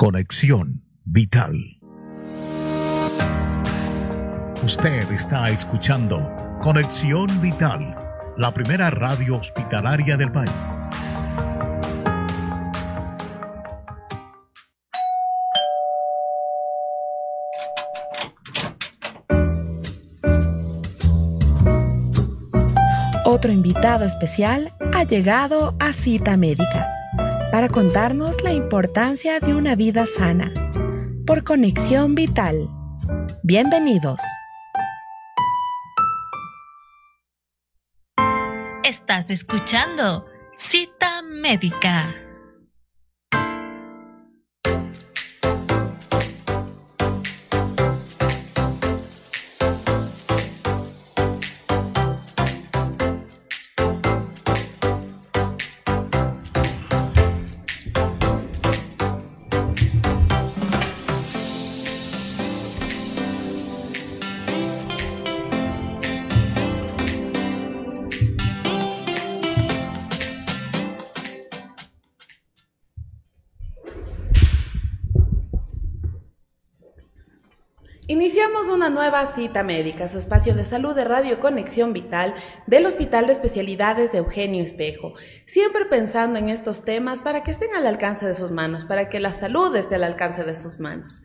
Conexión 0.00 0.82
Vital. 1.04 1.78
Usted 4.64 5.12
está 5.12 5.50
escuchando 5.50 6.32
Conexión 6.62 7.26
Vital, 7.42 7.94
la 8.38 8.54
primera 8.54 8.88
radio 8.88 9.36
hospitalaria 9.36 10.16
del 10.16 10.32
país. 10.32 10.80
Otro 23.26 23.52
invitado 23.52 24.06
especial 24.06 24.72
ha 24.94 25.04
llegado 25.04 25.76
a 25.78 25.92
Cita 25.92 26.38
Médica 26.38 26.99
para 27.50 27.68
contarnos 27.68 28.42
la 28.42 28.52
importancia 28.52 29.40
de 29.40 29.54
una 29.54 29.74
vida 29.74 30.06
sana 30.06 30.52
por 31.26 31.44
conexión 31.44 32.14
vital. 32.14 32.68
Bienvenidos. 33.42 34.20
Estás 38.84 39.30
escuchando 39.30 40.26
Cita 40.52 41.22
Médica. 41.22 42.14
Nueva 79.00 79.24
cita 79.24 79.62
médica, 79.62 80.08
su 80.08 80.18
espacio 80.18 80.54
de 80.54 80.66
salud 80.66 80.94
de 80.94 81.06
Radio 81.06 81.40
Conexión 81.40 81.94
Vital 81.94 82.34
del 82.66 82.84
Hospital 82.84 83.26
de 83.26 83.32
Especialidades 83.32 84.12
de 84.12 84.18
Eugenio 84.18 84.62
Espejo, 84.62 85.14
siempre 85.46 85.86
pensando 85.86 86.38
en 86.38 86.50
estos 86.50 86.84
temas 86.84 87.22
para 87.22 87.42
que 87.42 87.50
estén 87.50 87.74
al 87.74 87.86
alcance 87.86 88.26
de 88.26 88.34
sus 88.34 88.50
manos, 88.50 88.84
para 88.84 89.08
que 89.08 89.18
la 89.18 89.32
salud 89.32 89.74
esté 89.74 89.94
al 89.94 90.04
alcance 90.04 90.44
de 90.44 90.54
sus 90.54 90.80
manos. 90.80 91.22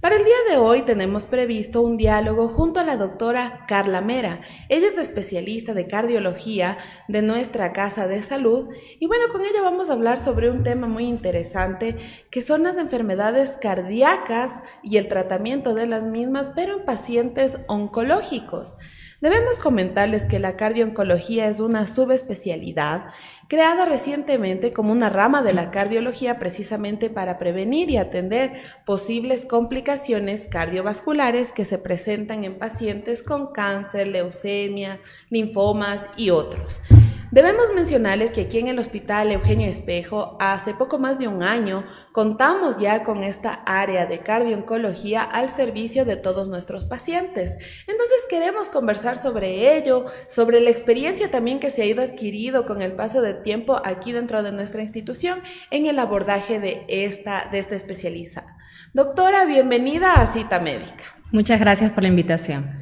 Para 0.00 0.14
el 0.14 0.24
día 0.24 0.36
de 0.48 0.58
hoy 0.58 0.82
tenemos 0.82 1.26
previsto 1.26 1.82
un 1.82 1.96
diálogo 1.96 2.46
junto 2.46 2.78
a 2.78 2.84
la 2.84 2.96
doctora 2.96 3.64
Carla 3.66 4.00
Mera. 4.00 4.42
Ella 4.68 4.86
es 4.86 4.96
especialista 4.96 5.74
de 5.74 5.88
cardiología 5.88 6.78
de 7.08 7.20
nuestra 7.20 7.72
Casa 7.72 8.06
de 8.06 8.22
Salud 8.22 8.68
y 9.00 9.08
bueno, 9.08 9.24
con 9.32 9.44
ella 9.44 9.60
vamos 9.60 9.90
a 9.90 9.94
hablar 9.94 10.22
sobre 10.22 10.50
un 10.50 10.62
tema 10.62 10.86
muy 10.86 11.06
interesante 11.06 11.96
que 12.30 12.42
son 12.42 12.62
las 12.62 12.76
enfermedades 12.76 13.58
cardíacas 13.60 14.60
y 14.84 14.98
el 14.98 15.08
tratamiento 15.08 15.74
de 15.74 15.88
las 15.88 16.04
mismas, 16.04 16.52
pero 16.54 16.78
en 16.78 16.84
pacientes 16.84 17.58
oncológicos. 17.66 18.76
Debemos 19.20 19.58
comentarles 19.58 20.22
que 20.22 20.38
la 20.38 20.56
cardiooncología 20.56 21.48
es 21.48 21.58
una 21.58 21.88
subespecialidad 21.88 23.06
creada 23.48 23.84
recientemente 23.84 24.72
como 24.72 24.92
una 24.92 25.08
rama 25.08 25.42
de 25.42 25.52
la 25.52 25.72
cardiología 25.72 26.38
precisamente 26.38 27.10
para 27.10 27.36
prevenir 27.36 27.90
y 27.90 27.96
atender 27.96 28.60
posibles 28.86 29.44
complicaciones 29.44 30.46
cardiovasculares 30.46 31.50
que 31.50 31.64
se 31.64 31.78
presentan 31.78 32.44
en 32.44 32.60
pacientes 32.60 33.24
con 33.24 33.52
cáncer, 33.52 34.06
leucemia, 34.06 35.00
linfomas 35.30 36.08
y 36.16 36.30
otros. 36.30 36.82
Debemos 37.30 37.66
mencionarles 37.74 38.32
que 38.32 38.40
aquí 38.40 38.58
en 38.58 38.68
el 38.68 38.78
Hospital 38.78 39.30
Eugenio 39.30 39.68
Espejo, 39.68 40.38
hace 40.40 40.72
poco 40.72 40.98
más 40.98 41.18
de 41.18 41.28
un 41.28 41.42
año, 41.42 41.84
contamos 42.10 42.78
ya 42.80 43.04
con 43.04 43.22
esta 43.22 43.52
área 43.66 44.06
de 44.06 44.20
cardiooncología 44.20 45.24
al 45.24 45.50
servicio 45.50 46.06
de 46.06 46.16
todos 46.16 46.48
nuestros 46.48 46.86
pacientes. 46.86 47.58
Entonces 47.86 48.16
queremos 48.30 48.70
conversar 48.70 49.18
sobre 49.18 49.76
ello, 49.76 50.06
sobre 50.26 50.60
la 50.60 50.70
experiencia 50.70 51.30
también 51.30 51.60
que 51.60 51.70
se 51.70 51.82
ha 51.82 51.84
ido 51.84 52.02
adquirido 52.02 52.64
con 52.64 52.80
el 52.80 52.92
paso 52.92 53.20
del 53.20 53.42
tiempo 53.42 53.78
aquí 53.84 54.12
dentro 54.12 54.42
de 54.42 54.52
nuestra 54.52 54.80
institución 54.80 55.42
en 55.70 55.84
el 55.84 55.98
abordaje 55.98 56.60
de 56.60 56.86
esta, 56.88 57.50
de 57.52 57.58
esta. 57.58 58.56
Doctora, 58.94 59.44
bienvenida 59.44 60.14
a 60.14 60.26
Cita 60.26 60.60
Médica. 60.60 61.04
Muchas 61.30 61.60
gracias 61.60 61.90
por 61.90 62.04
la 62.04 62.08
invitación. 62.08 62.77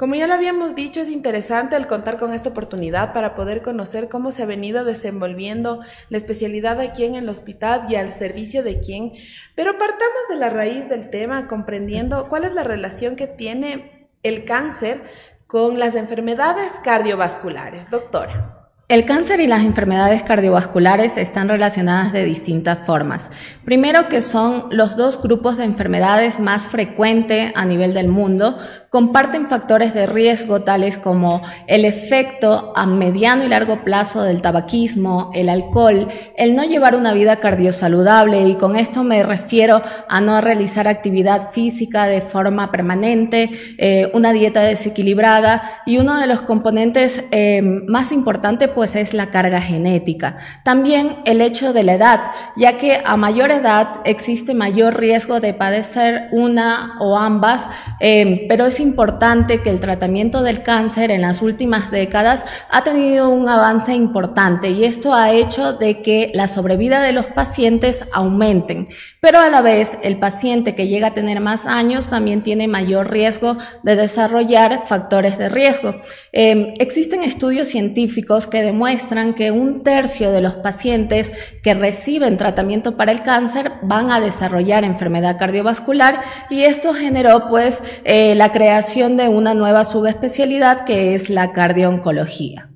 Como 0.00 0.14
ya 0.14 0.26
lo 0.26 0.32
habíamos 0.32 0.74
dicho, 0.74 1.02
es 1.02 1.10
interesante 1.10 1.76
el 1.76 1.86
contar 1.86 2.16
con 2.16 2.32
esta 2.32 2.48
oportunidad 2.48 3.12
para 3.12 3.34
poder 3.34 3.60
conocer 3.60 4.08
cómo 4.08 4.30
se 4.30 4.42
ha 4.42 4.46
venido 4.46 4.86
desenvolviendo 4.86 5.80
la 6.08 6.16
especialidad 6.16 6.80
aquí 6.80 7.04
en 7.04 7.16
el 7.16 7.28
hospital 7.28 7.84
y 7.90 7.96
al 7.96 8.08
servicio 8.08 8.62
de 8.62 8.80
quién. 8.80 9.12
Pero 9.54 9.72
partamos 9.72 10.22
de 10.30 10.36
la 10.36 10.48
raíz 10.48 10.88
del 10.88 11.10
tema, 11.10 11.46
comprendiendo 11.48 12.30
cuál 12.30 12.44
es 12.44 12.54
la 12.54 12.64
relación 12.64 13.14
que 13.14 13.26
tiene 13.26 14.08
el 14.22 14.46
cáncer 14.46 15.02
con 15.46 15.78
las 15.78 15.94
enfermedades 15.94 16.72
cardiovasculares. 16.82 17.90
Doctora. 17.90 18.59
El 18.90 19.04
cáncer 19.04 19.38
y 19.38 19.46
las 19.46 19.62
enfermedades 19.62 20.24
cardiovasculares 20.24 21.16
están 21.16 21.48
relacionadas 21.48 22.12
de 22.12 22.24
distintas 22.24 22.80
formas. 22.80 23.30
Primero 23.64 24.08
que 24.08 24.20
son 24.20 24.64
los 24.72 24.96
dos 24.96 25.22
grupos 25.22 25.56
de 25.56 25.62
enfermedades 25.62 26.40
más 26.40 26.66
frecuentes 26.66 27.52
a 27.54 27.64
nivel 27.66 27.94
del 27.94 28.08
mundo, 28.08 28.56
comparten 28.90 29.46
factores 29.46 29.94
de 29.94 30.06
riesgo 30.06 30.62
tales 30.62 30.98
como 30.98 31.40
el 31.68 31.84
efecto 31.84 32.72
a 32.74 32.84
mediano 32.86 33.44
y 33.44 33.48
largo 33.48 33.84
plazo 33.84 34.24
del 34.24 34.42
tabaquismo, 34.42 35.30
el 35.34 35.48
alcohol, 35.48 36.08
el 36.36 36.56
no 36.56 36.64
llevar 36.64 36.96
una 36.96 37.14
vida 37.14 37.36
cardiosaludable 37.36 38.48
y 38.48 38.54
con 38.54 38.74
esto 38.74 39.04
me 39.04 39.22
refiero 39.22 39.80
a 40.08 40.20
no 40.20 40.40
realizar 40.40 40.88
actividad 40.88 41.50
física 41.52 42.06
de 42.06 42.20
forma 42.20 42.72
permanente, 42.72 43.50
eh, 43.78 44.10
una 44.14 44.32
dieta 44.32 44.62
desequilibrada 44.62 45.62
y 45.86 45.98
uno 45.98 46.18
de 46.18 46.26
los 46.26 46.42
componentes 46.42 47.22
eh, 47.30 47.62
más 47.62 48.10
importantes 48.10 48.68
pues 48.80 48.96
es 48.96 49.12
la 49.12 49.26
carga 49.26 49.60
genética. 49.60 50.38
También 50.64 51.18
el 51.26 51.42
hecho 51.42 51.74
de 51.74 51.82
la 51.82 51.92
edad, 51.92 52.20
ya 52.56 52.78
que 52.78 53.02
a 53.04 53.18
mayor 53.18 53.50
edad 53.50 54.00
existe 54.06 54.54
mayor 54.54 54.98
riesgo 54.98 55.38
de 55.38 55.52
padecer 55.52 56.28
una 56.32 56.96
o 56.98 57.18
ambas, 57.18 57.68
eh, 58.00 58.46
pero 58.48 58.64
es 58.64 58.80
importante 58.80 59.60
que 59.60 59.68
el 59.68 59.80
tratamiento 59.80 60.42
del 60.42 60.62
cáncer 60.62 61.10
en 61.10 61.20
las 61.20 61.42
últimas 61.42 61.90
décadas 61.90 62.46
ha 62.70 62.82
tenido 62.82 63.28
un 63.28 63.50
avance 63.50 63.92
importante 63.92 64.70
y 64.70 64.84
esto 64.84 65.12
ha 65.12 65.30
hecho 65.30 65.74
de 65.74 66.00
que 66.00 66.30
la 66.32 66.48
sobrevida 66.48 67.02
de 67.02 67.12
los 67.12 67.26
pacientes 67.26 68.06
aumenten, 68.14 68.88
pero 69.20 69.38
a 69.38 69.50
la 69.50 69.62
vez 69.62 69.98
el 70.02 70.18
paciente 70.18 70.74
que 70.74 70.88
llega 70.88 71.08
a 71.08 71.14
tener 71.14 71.40
más 71.40 71.66
años 71.66 72.08
también 72.08 72.42
tiene 72.42 72.68
mayor 72.68 73.10
riesgo 73.10 73.56
de 73.82 73.96
desarrollar 73.96 74.86
factores 74.86 75.38
de 75.38 75.48
riesgo. 75.48 75.94
Eh, 76.32 76.74
existen 76.78 77.22
estudios 77.22 77.68
científicos 77.68 78.46
que 78.46 78.62
demuestran 78.62 79.34
que 79.34 79.50
un 79.50 79.82
tercio 79.82 80.32
de 80.32 80.40
los 80.40 80.54
pacientes 80.54 81.32
que 81.62 81.74
reciben 81.74 82.38
tratamiento 82.38 82.96
para 82.96 83.12
el 83.12 83.22
cáncer 83.22 83.72
van 83.82 84.10
a 84.10 84.20
desarrollar 84.20 84.84
enfermedad 84.84 85.38
cardiovascular 85.38 86.22
y 86.48 86.62
esto 86.62 86.94
generó 86.94 87.48
pues 87.48 87.82
eh, 88.04 88.34
la 88.34 88.50
creación 88.52 89.16
de 89.16 89.28
una 89.28 89.54
nueva 89.54 89.84
subespecialidad 89.84 90.84
que 90.84 91.14
es 91.14 91.30
la 91.30 91.52
cardiooncología. 91.52 92.70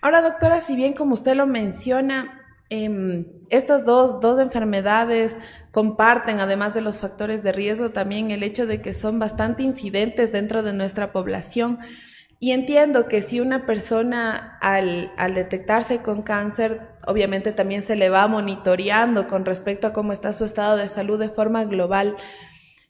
Ahora, 0.00 0.22
doctora, 0.22 0.60
si 0.60 0.74
bien 0.74 0.94
como 0.94 1.14
usted 1.14 1.36
lo 1.36 1.46
menciona, 1.46 2.40
eh, 2.70 3.24
estas 3.52 3.84
dos, 3.84 4.20
dos 4.20 4.40
enfermedades 4.40 5.36
comparten, 5.72 6.40
además 6.40 6.72
de 6.72 6.80
los 6.80 6.98
factores 6.98 7.42
de 7.42 7.52
riesgo, 7.52 7.90
también 7.90 8.30
el 8.30 8.42
hecho 8.42 8.66
de 8.66 8.80
que 8.80 8.94
son 8.94 9.18
bastante 9.18 9.62
incidentes 9.62 10.32
dentro 10.32 10.62
de 10.62 10.72
nuestra 10.72 11.12
población. 11.12 11.78
Y 12.40 12.52
entiendo 12.52 13.06
que 13.06 13.20
si 13.20 13.40
una 13.40 13.66
persona 13.66 14.58
al, 14.62 15.12
al, 15.18 15.34
detectarse 15.34 16.00
con 16.00 16.22
cáncer, 16.22 16.80
obviamente 17.06 17.52
también 17.52 17.82
se 17.82 17.94
le 17.94 18.08
va 18.08 18.26
monitoreando 18.26 19.28
con 19.28 19.44
respecto 19.44 19.86
a 19.86 19.92
cómo 19.92 20.12
está 20.12 20.32
su 20.32 20.46
estado 20.46 20.78
de 20.78 20.88
salud 20.88 21.20
de 21.20 21.28
forma 21.28 21.64
global. 21.64 22.16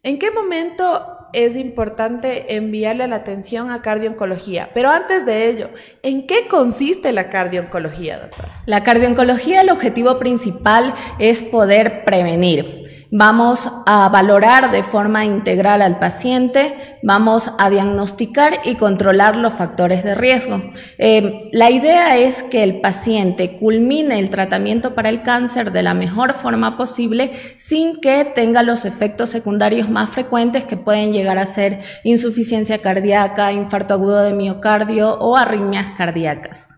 ¿En 0.05 0.21
qué 0.21 0.31
momento 0.31 1.22
es 1.33 1.57
importante 1.57 2.57
enviarle 2.57 3.07
la 3.09 3.17
atención 3.17 3.71
a 3.71 3.83
cardiooncología? 3.83 4.71
Pero 4.75 4.91
antes 4.91 5.25
de 5.27 5.49
ello, 5.49 5.71
¿en 6.03 6.27
qué 6.27 6.49
consiste 6.49 7.13
la 7.13 7.31
cardiooncología, 7.31 8.19
doctora? 8.19 8.63
La 8.67 8.83
cardiooncología, 8.83 9.63
el 9.63 9.71
objetivo 9.71 10.19
principal 10.19 10.95
es 11.19 11.43
poder 11.43 12.05
prevenir. 12.05 12.82
Vamos 13.15 13.71
a 13.85 14.09
valorar 14.09 14.71
de 14.71 14.83
forma 14.83 15.27
integral 15.27 15.83
al 15.83 15.99
paciente, 15.99 16.75
vamos 17.03 17.53
a 17.59 17.69
diagnosticar 17.69 18.61
y 18.65 18.77
controlar 18.77 19.37
los 19.37 19.53
factores 19.53 20.03
de 20.03 20.15
riesgo. 20.15 20.63
Eh, 20.97 21.51
la 21.53 21.71
idea 21.71 22.17
es 22.17 22.43
que 22.43 22.63
el 22.63 22.81
paciente 22.81 23.59
culmine 23.59 24.19
el 24.19 24.31
tratamiento 24.31 24.95
para 24.95 25.11
el 25.11 25.21
cáncer 25.21 25.73
de 25.73 25.83
la 25.83 25.93
mejor 25.93 26.33
forma 26.33 26.79
posible 26.79 27.33
sin 27.59 28.01
que 28.01 28.25
tenga 28.25 28.63
los 28.63 28.87
efectos 28.87 29.29
secundarios 29.29 29.91
más 29.91 30.09
frecuentes 30.09 30.65
que 30.65 30.79
pueden 30.79 31.13
llegar 31.13 31.37
a 31.37 31.45
ser 31.45 31.81
insuficiencia 32.05 32.79
cardíaca, 32.79 33.53
infarto 33.53 33.93
agudo 33.93 34.23
de 34.23 34.33
miocardio 34.33 35.19
o 35.19 35.37
arritmias 35.37 35.89
cardíacas. 35.99 36.71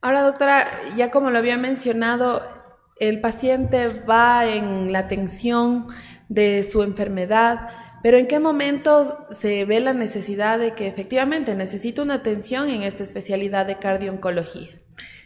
Ahora, 0.00 0.22
doctora, 0.22 0.64
ya 0.96 1.10
como 1.10 1.32
lo 1.32 1.38
había 1.38 1.58
mencionado, 1.58 2.59
el 3.00 3.20
paciente 3.20 3.88
va 4.08 4.46
en 4.46 4.92
la 4.92 5.00
atención 5.00 5.88
de 6.28 6.62
su 6.62 6.82
enfermedad, 6.82 7.68
pero 8.02 8.18
¿en 8.18 8.28
qué 8.28 8.38
momentos 8.38 9.14
se 9.30 9.64
ve 9.64 9.80
la 9.80 9.92
necesidad 9.92 10.58
de 10.58 10.74
que 10.74 10.86
efectivamente 10.86 11.54
necesita 11.54 12.02
una 12.02 12.14
atención 12.14 12.68
en 12.68 12.82
esta 12.82 13.02
especialidad 13.02 13.66
de 13.66 13.78
cardiooncología? 13.78 14.68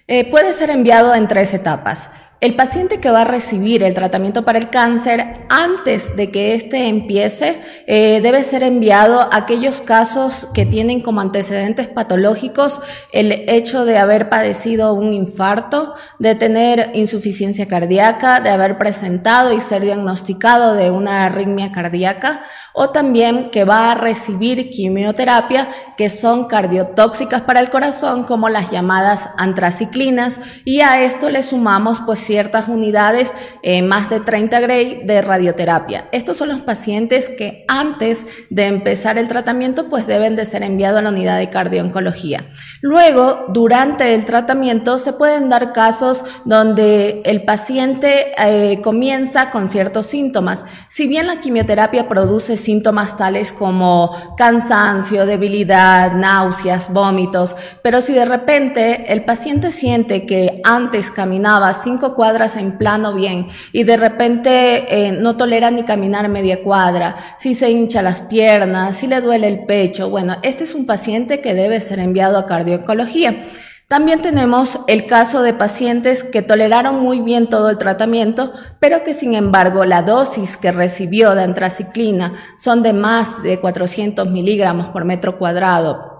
Eh, 0.06 0.30
puede 0.30 0.52
ser 0.52 0.70
enviado 0.70 1.14
en 1.14 1.28
tres 1.28 1.52
etapas. 1.54 2.10
El 2.44 2.56
paciente 2.56 3.00
que 3.00 3.10
va 3.10 3.22
a 3.22 3.24
recibir 3.24 3.82
el 3.82 3.94
tratamiento 3.94 4.44
para 4.44 4.58
el 4.58 4.68
cáncer, 4.68 5.46
antes 5.48 6.14
de 6.14 6.30
que 6.30 6.52
éste 6.52 6.88
empiece, 6.88 7.62
eh, 7.86 8.20
debe 8.20 8.44
ser 8.44 8.62
enviado 8.62 9.22
a 9.22 9.30
aquellos 9.32 9.80
casos 9.80 10.48
que 10.52 10.66
tienen 10.66 11.00
como 11.00 11.22
antecedentes 11.22 11.88
patológicos 11.88 12.82
el 13.12 13.32
hecho 13.48 13.86
de 13.86 13.96
haber 13.96 14.28
padecido 14.28 14.92
un 14.92 15.14
infarto, 15.14 15.94
de 16.18 16.34
tener 16.34 16.90
insuficiencia 16.92 17.66
cardíaca, 17.66 18.40
de 18.40 18.50
haber 18.50 18.76
presentado 18.76 19.54
y 19.54 19.62
ser 19.62 19.80
diagnosticado 19.80 20.74
de 20.74 20.90
una 20.90 21.24
arritmia 21.24 21.72
cardíaca, 21.72 22.42
o 22.74 22.90
también 22.90 23.50
que 23.52 23.64
va 23.64 23.92
a 23.92 23.94
recibir 23.94 24.68
quimioterapia 24.68 25.68
que 25.96 26.10
son 26.10 26.46
cardiotóxicas 26.46 27.40
para 27.40 27.60
el 27.60 27.70
corazón, 27.70 28.24
como 28.24 28.50
las 28.50 28.70
llamadas 28.70 29.30
antraciclinas, 29.38 30.40
y 30.66 30.80
a 30.80 31.00
esto 31.00 31.30
le 31.30 31.42
sumamos 31.42 32.02
pues 32.04 32.18
ciertas 32.34 32.66
unidades, 32.66 33.32
eh, 33.62 33.80
más 33.82 34.10
de 34.10 34.18
30 34.18 34.58
Gray 34.58 35.04
de 35.04 35.22
radioterapia. 35.22 36.08
Estos 36.10 36.36
son 36.36 36.48
los 36.48 36.62
pacientes 36.62 37.30
que 37.30 37.64
antes 37.68 38.26
de 38.50 38.66
empezar 38.66 39.18
el 39.18 39.28
tratamiento 39.28 39.88
pues 39.88 40.08
deben 40.08 40.34
de 40.34 40.44
ser 40.44 40.64
enviados 40.64 40.98
a 40.98 41.02
la 41.02 41.10
unidad 41.10 41.38
de 41.38 41.48
cardiooncología. 41.48 42.50
Luego, 42.82 43.44
durante 43.50 44.16
el 44.16 44.24
tratamiento 44.24 44.98
se 44.98 45.12
pueden 45.12 45.48
dar 45.48 45.72
casos 45.72 46.24
donde 46.44 47.22
el 47.24 47.44
paciente 47.44 48.32
eh, 48.36 48.80
comienza 48.82 49.50
con 49.50 49.68
ciertos 49.68 50.06
síntomas. 50.06 50.66
Si 50.88 51.06
bien 51.06 51.28
la 51.28 51.38
quimioterapia 51.40 52.08
produce 52.08 52.56
síntomas 52.56 53.16
tales 53.16 53.52
como 53.52 54.10
cansancio, 54.36 55.24
debilidad, 55.24 56.14
náuseas, 56.14 56.92
vómitos, 56.92 57.54
pero 57.80 58.00
si 58.00 58.12
de 58.12 58.24
repente 58.24 59.12
el 59.12 59.24
paciente 59.24 59.70
siente 59.70 60.26
que 60.26 60.60
antes 60.64 61.12
caminaba 61.12 61.72
cinco 61.74 62.14
cuadras 62.24 62.56
en 62.56 62.78
plano 62.78 63.12
bien 63.12 63.48
y 63.70 63.84
de 63.84 63.98
repente 63.98 64.86
eh, 64.88 65.12
no 65.12 65.36
tolera 65.36 65.70
ni 65.70 65.82
caminar 65.82 66.26
media 66.30 66.62
cuadra, 66.62 67.16
si 67.36 67.52
se 67.52 67.70
hincha 67.70 68.00
las 68.00 68.22
piernas, 68.22 68.96
si 68.96 69.06
le 69.08 69.20
duele 69.20 69.46
el 69.46 69.66
pecho, 69.66 70.08
bueno, 70.08 70.36
este 70.40 70.64
es 70.64 70.74
un 70.74 70.86
paciente 70.86 71.42
que 71.42 71.52
debe 71.52 71.82
ser 71.82 71.98
enviado 71.98 72.38
a 72.38 72.46
cardiooncología. 72.46 73.44
También 73.88 74.22
tenemos 74.22 74.80
el 74.86 75.04
caso 75.04 75.42
de 75.42 75.52
pacientes 75.52 76.24
que 76.24 76.40
toleraron 76.40 76.98
muy 76.98 77.20
bien 77.20 77.50
todo 77.50 77.68
el 77.68 77.76
tratamiento, 77.76 78.54
pero 78.80 79.02
que 79.02 79.12
sin 79.12 79.34
embargo 79.34 79.84
la 79.84 80.00
dosis 80.00 80.56
que 80.56 80.72
recibió 80.72 81.34
de 81.34 81.42
antraciclina 81.42 82.32
son 82.56 82.82
de 82.82 82.94
más 82.94 83.42
de 83.42 83.60
400 83.60 84.30
miligramos 84.30 84.86
por 84.86 85.04
metro 85.04 85.36
cuadrado 85.36 86.13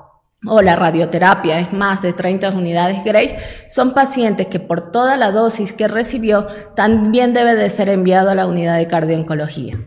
o 0.46 0.62
la 0.62 0.76
radioterapia 0.76 1.60
es 1.60 1.72
más 1.72 2.02
de 2.02 2.12
30 2.12 2.50
unidades 2.50 3.04
Grace, 3.04 3.36
son 3.68 3.94
pacientes 3.94 4.46
que 4.46 4.60
por 4.60 4.90
toda 4.90 5.16
la 5.16 5.30
dosis 5.30 5.72
que 5.72 5.88
recibió 5.88 6.46
también 6.76 7.34
debe 7.34 7.54
de 7.54 7.70
ser 7.70 7.88
enviado 7.88 8.30
a 8.30 8.34
la 8.34 8.46
unidad 8.46 8.76
de 8.76 8.86
cardiooncología. 8.86 9.78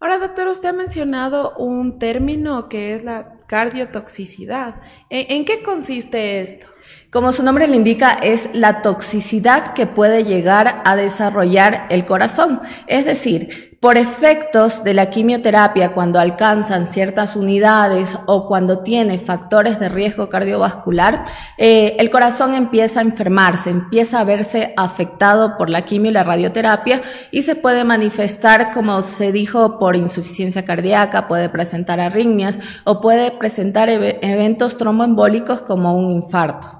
Ahora, 0.00 0.18
doctor, 0.18 0.48
usted 0.48 0.68
ha 0.68 0.72
mencionado 0.74 1.54
un 1.56 1.98
término 1.98 2.68
que 2.68 2.94
es 2.94 3.04
la 3.04 3.38
cardiotoxicidad. 3.46 4.82
¿En, 5.08 5.44
qué 5.44 5.62
consiste 5.62 6.40
esto? 6.40 6.66
Como 7.10 7.30
su 7.30 7.44
nombre 7.44 7.68
le 7.68 7.76
indica, 7.76 8.12
es 8.12 8.50
la 8.54 8.82
toxicidad 8.82 9.72
que 9.72 9.86
puede 9.86 10.24
llegar 10.24 10.82
a 10.84 10.96
desarrollar 10.96 11.86
el 11.90 12.04
corazón. 12.06 12.60
Es 12.88 13.04
decir, 13.04 13.74
por 13.84 13.98
efectos 13.98 14.82
de 14.82 14.94
la 14.94 15.10
quimioterapia 15.10 15.92
cuando 15.92 16.18
alcanzan 16.18 16.86
ciertas 16.86 17.36
unidades 17.36 18.18
o 18.24 18.48
cuando 18.48 18.78
tiene 18.78 19.18
factores 19.18 19.78
de 19.78 19.90
riesgo 19.90 20.30
cardiovascular, 20.30 21.26
eh, 21.58 21.94
el 21.98 22.10
corazón 22.10 22.54
empieza 22.54 23.00
a 23.00 23.02
enfermarse, 23.02 23.68
empieza 23.68 24.20
a 24.20 24.24
verse 24.24 24.72
afectado 24.76 25.58
por 25.58 25.68
la 25.68 25.82
quimio 25.82 26.10
y 26.10 26.14
la 26.14 26.24
radioterapia 26.24 27.02
y 27.30 27.42
se 27.42 27.56
puede 27.56 27.84
manifestar, 27.84 28.72
como 28.72 29.02
se 29.02 29.32
dijo, 29.32 29.78
por 29.78 29.96
insuficiencia 29.96 30.64
cardíaca, 30.64 31.28
puede 31.28 31.48
presentar 31.48 32.00
arritmias 32.00 32.58
o 32.84 33.02
puede 33.02 33.30
presentar 33.32 33.88
eventos 33.90 34.78
tromboembólicos 34.78 35.60
como 35.60 35.94
un 35.94 36.10
infarto. 36.10 36.73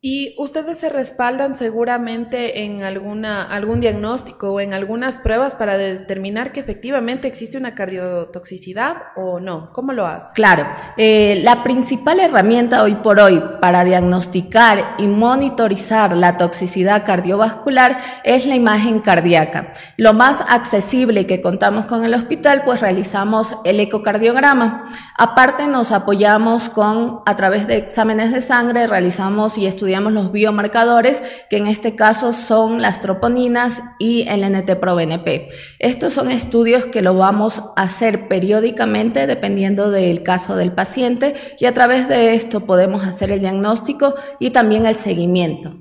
Y 0.00 0.36
ustedes 0.38 0.78
se 0.78 0.90
respaldan 0.90 1.56
seguramente 1.56 2.62
en 2.62 2.84
alguna, 2.84 3.42
algún 3.42 3.80
diagnóstico 3.80 4.52
o 4.52 4.60
en 4.60 4.72
algunas 4.72 5.18
pruebas 5.18 5.56
para 5.56 5.76
determinar 5.76 6.52
que 6.52 6.60
efectivamente 6.60 7.26
existe 7.26 7.58
una 7.58 7.74
cardiotoxicidad 7.74 8.94
o 9.16 9.40
no. 9.40 9.70
¿Cómo 9.72 9.92
lo 9.92 10.06
hacen? 10.06 10.30
Claro, 10.34 10.68
eh, 10.96 11.40
la 11.42 11.64
principal 11.64 12.20
herramienta 12.20 12.84
hoy 12.84 12.94
por 12.94 13.18
hoy 13.18 13.42
para 13.60 13.82
diagnosticar 13.82 14.94
y 14.98 15.08
monitorizar 15.08 16.16
la 16.16 16.36
toxicidad 16.36 17.04
cardiovascular 17.04 17.98
es 18.22 18.46
la 18.46 18.54
imagen 18.54 19.00
cardíaca. 19.00 19.72
Lo 19.96 20.12
más 20.12 20.44
accesible 20.48 21.26
que 21.26 21.42
contamos 21.42 21.86
con 21.86 22.04
el 22.04 22.14
hospital, 22.14 22.62
pues 22.64 22.80
realizamos 22.80 23.56
el 23.64 23.80
ecocardiograma. 23.80 24.88
Aparte 25.16 25.66
nos 25.66 25.90
apoyamos 25.90 26.68
con, 26.68 27.18
a 27.26 27.34
través 27.34 27.66
de 27.66 27.78
exámenes 27.78 28.30
de 28.30 28.42
sangre, 28.42 28.86
realizamos 28.86 29.58
y 29.58 29.66
estudiamos 29.66 29.87
estudiamos 29.88 30.12
los 30.12 30.32
biomarcadores, 30.32 31.22
que 31.48 31.56
en 31.56 31.66
este 31.66 31.96
caso 31.96 32.34
son 32.34 32.82
las 32.82 33.00
troponinas 33.00 33.82
y 33.98 34.28
el 34.28 34.44
NT-proBNP. 34.44 35.48
Estos 35.78 36.12
son 36.12 36.30
estudios 36.30 36.84
que 36.84 37.00
lo 37.00 37.14
vamos 37.14 37.62
a 37.74 37.84
hacer 37.84 38.28
periódicamente 38.28 39.26
dependiendo 39.26 39.90
del 39.90 40.22
caso 40.22 40.56
del 40.56 40.72
paciente 40.72 41.32
y 41.58 41.64
a 41.64 41.72
través 41.72 42.06
de 42.06 42.34
esto 42.34 42.66
podemos 42.66 43.06
hacer 43.06 43.30
el 43.30 43.40
diagnóstico 43.40 44.14
y 44.38 44.50
también 44.50 44.84
el 44.84 44.94
seguimiento. 44.94 45.74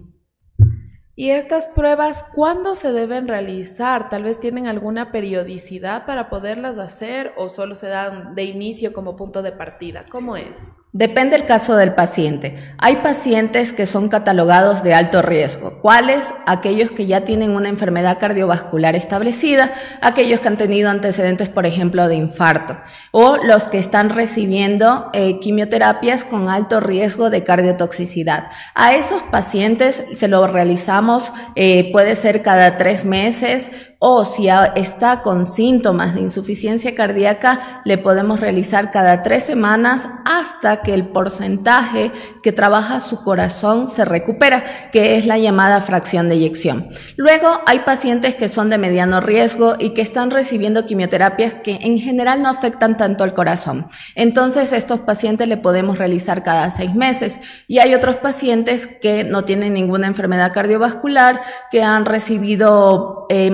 ¿Y 1.14 1.32
estas 1.32 1.68
pruebas 1.68 2.24
cuándo 2.34 2.76
se 2.76 2.94
deben 2.94 3.28
realizar? 3.28 4.08
Tal 4.08 4.24
vez 4.24 4.40
tienen 4.40 4.68
alguna 4.68 5.12
periodicidad 5.12 6.06
para 6.06 6.30
poderlas 6.30 6.78
hacer 6.78 7.34
o 7.36 7.50
solo 7.50 7.76
se 7.76 7.88
dan 7.88 8.36
de 8.36 8.44
inicio 8.44 8.94
como 8.94 9.18
punto 9.18 9.42
de 9.42 9.52
partida. 9.52 10.06
¿Cómo 10.10 10.38
es? 10.38 10.60
Depende 10.98 11.38
del 11.38 11.46
caso 11.46 11.76
del 11.76 11.94
paciente. 11.94 12.74
Hay 12.80 12.96
pacientes 12.96 13.72
que 13.72 13.86
son 13.86 14.10
catalogados 14.10 14.82
de 14.82 14.96
alto 14.96 15.22
riesgo. 15.22 15.78
¿Cuáles? 15.80 16.34
Aquellos 16.48 16.90
que 16.90 17.06
ya 17.06 17.22
tienen 17.24 17.52
una 17.52 17.70
enfermedad 17.70 18.18
cardiovascular 18.18 18.96
establecida, 18.96 19.74
aquellos 20.02 20.40
que 20.40 20.48
han 20.48 20.58
tenido 20.58 20.90
antecedentes, 20.90 21.50
por 21.50 21.68
ejemplo, 21.68 22.08
de 22.08 22.16
infarto, 22.16 22.80
o 23.12 23.38
los 23.38 23.68
que 23.68 23.78
están 23.78 24.10
recibiendo 24.10 25.12
eh, 25.14 25.40
quimioterapias 25.40 26.26
con 26.26 26.50
alto 26.50 26.80
riesgo 26.80 27.30
de 27.30 27.44
cardiotoxicidad. 27.44 28.46
A 28.74 28.96
esos 28.96 29.22
pacientes 29.22 30.04
se 30.12 30.28
lo 30.28 30.48
realizamos, 30.48 31.32
eh, 31.54 31.92
puede 31.92 32.16
ser 32.16 32.42
cada 32.42 32.76
tres 32.76 33.06
meses 33.06 33.94
o 34.00 34.26
si 34.26 34.48
está 34.76 35.22
con 35.22 35.46
síntomas 35.46 36.14
de 36.14 36.22
insuficiencia 36.22 36.94
cardíaca, 36.94 37.82
le 37.84 37.98
podemos 37.98 38.40
realizar 38.40 38.92
cada 38.92 39.24
tres 39.24 39.44
semanas 39.44 40.08
hasta 40.26 40.82
que 40.82 40.94
el 40.94 41.08
porcentaje 41.08 42.12
que 42.44 42.52
trabaja 42.52 43.00
su 43.00 43.24
corazón 43.24 43.88
se 43.88 44.06
recupera, 44.06 44.64
que 44.92 45.18
es 45.18 45.26
la 45.26 45.38
llamada 45.40 45.82
fracción 45.82 46.30
de 46.30 46.36
eyección. 46.36 46.90
Luego 47.16 47.62
hay 47.66 47.80
pacientes 47.80 48.36
que 48.36 48.50
son 48.50 48.70
de 48.70 48.78
mediano 48.78 49.20
riesgo 49.20 49.76
y 49.80 49.92
que 49.92 50.02
están 50.02 50.30
recibiendo 50.30 50.86
quimioterapias 50.86 51.56
que 51.56 51.80
en 51.82 51.98
general 51.98 52.42
no 52.42 52.50
afectan 52.50 52.98
tanto 52.98 53.24
al 53.24 53.34
corazón. 53.34 53.88
Entonces 54.16 54.74
estos 54.74 55.00
pacientes 55.00 55.48
le 55.48 55.58
podemos 55.58 55.98
realizar 55.98 56.44
cada 56.44 56.70
seis 56.70 56.94
meses 56.94 57.40
y 57.68 57.80
hay 57.80 57.96
otros 57.96 58.18
pacientes 58.18 58.86
que 58.86 59.24
no 59.24 59.44
tienen 59.44 59.74
ninguna 59.74 60.08
enfermedad 60.08 60.54
cardiovascular, 60.54 61.42
que 61.72 61.84
han 61.84 62.06
recibido 62.06 63.26
eh, 63.30 63.50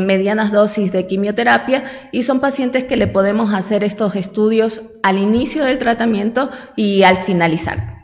dosis 0.52 0.92
de 0.92 1.08
quimioterapia 1.08 1.84
y 2.12 2.24
son 2.24 2.40
pacientes 2.40 2.84
que 2.84 2.98
le 2.98 3.08
podemos 3.08 3.54
hacer 3.54 3.84
estos 3.84 4.16
estudios 4.16 4.82
al 5.04 5.18
inicio 5.18 5.64
del 5.64 5.80
tratamiento 5.80 6.50
y 6.76 7.04
al 7.04 7.18
finalizar. 7.18 8.04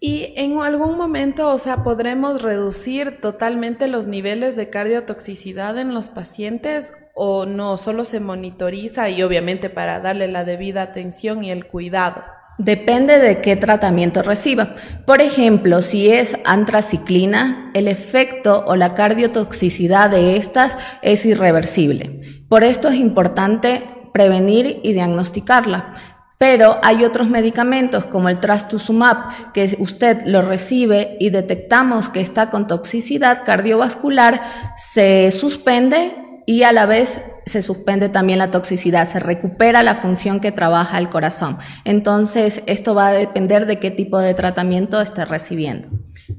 Y 0.00 0.34
en 0.36 0.58
algún 0.58 0.96
momento, 0.96 1.48
o 1.50 1.58
sea, 1.58 1.84
podremos 1.84 2.42
reducir 2.42 3.20
totalmente 3.20 3.86
los 3.86 4.08
niveles 4.08 4.56
de 4.56 4.68
cardiotoxicidad 4.68 5.78
en 5.78 5.94
los 5.94 6.08
pacientes 6.08 6.92
o 7.14 7.46
no, 7.46 7.76
solo 7.76 8.04
se 8.04 8.18
monitoriza 8.18 9.10
y 9.10 9.22
obviamente 9.22 9.70
para 9.70 10.00
darle 10.00 10.26
la 10.28 10.44
debida 10.44 10.82
atención 10.82 11.44
y 11.44 11.52
el 11.52 11.66
cuidado. 11.66 12.24
Depende 12.58 13.18
de 13.18 13.40
qué 13.40 13.56
tratamiento 13.56 14.22
reciba. 14.22 14.74
Por 15.06 15.20
ejemplo, 15.20 15.80
si 15.82 16.10
es 16.10 16.36
antraciclina, 16.44 17.70
el 17.74 17.88
efecto 17.88 18.64
o 18.66 18.76
la 18.76 18.94
cardiotoxicidad 18.94 20.10
de 20.10 20.36
estas 20.36 20.76
es 21.00 21.24
irreversible. 21.24 22.44
Por 22.48 22.62
esto 22.62 22.88
es 22.88 22.96
importante 22.96 23.84
prevenir 24.12 24.80
y 24.82 24.92
diagnosticarla. 24.92 25.94
Pero 26.38 26.78
hay 26.82 27.04
otros 27.04 27.28
medicamentos 27.28 28.04
como 28.04 28.28
el 28.28 28.40
trastuzumab 28.40 29.52
que 29.52 29.76
usted 29.78 30.22
lo 30.26 30.42
recibe 30.42 31.16
y 31.20 31.30
detectamos 31.30 32.08
que 32.08 32.20
está 32.20 32.50
con 32.50 32.66
toxicidad 32.66 33.44
cardiovascular, 33.44 34.42
se 34.76 35.30
suspende 35.30 36.16
y 36.44 36.64
a 36.64 36.72
la 36.72 36.86
vez 36.86 37.22
se 37.46 37.62
suspende 37.62 38.08
también 38.08 38.38
la 38.38 38.50
toxicidad, 38.50 39.08
se 39.08 39.20
recupera 39.20 39.82
la 39.82 39.94
función 39.94 40.40
que 40.40 40.52
trabaja 40.52 40.98
el 40.98 41.08
corazón. 41.08 41.58
Entonces, 41.84 42.62
esto 42.66 42.94
va 42.94 43.08
a 43.08 43.12
depender 43.12 43.66
de 43.66 43.78
qué 43.78 43.90
tipo 43.90 44.18
de 44.18 44.34
tratamiento 44.34 45.00
esté 45.00 45.24
recibiendo. 45.24 45.88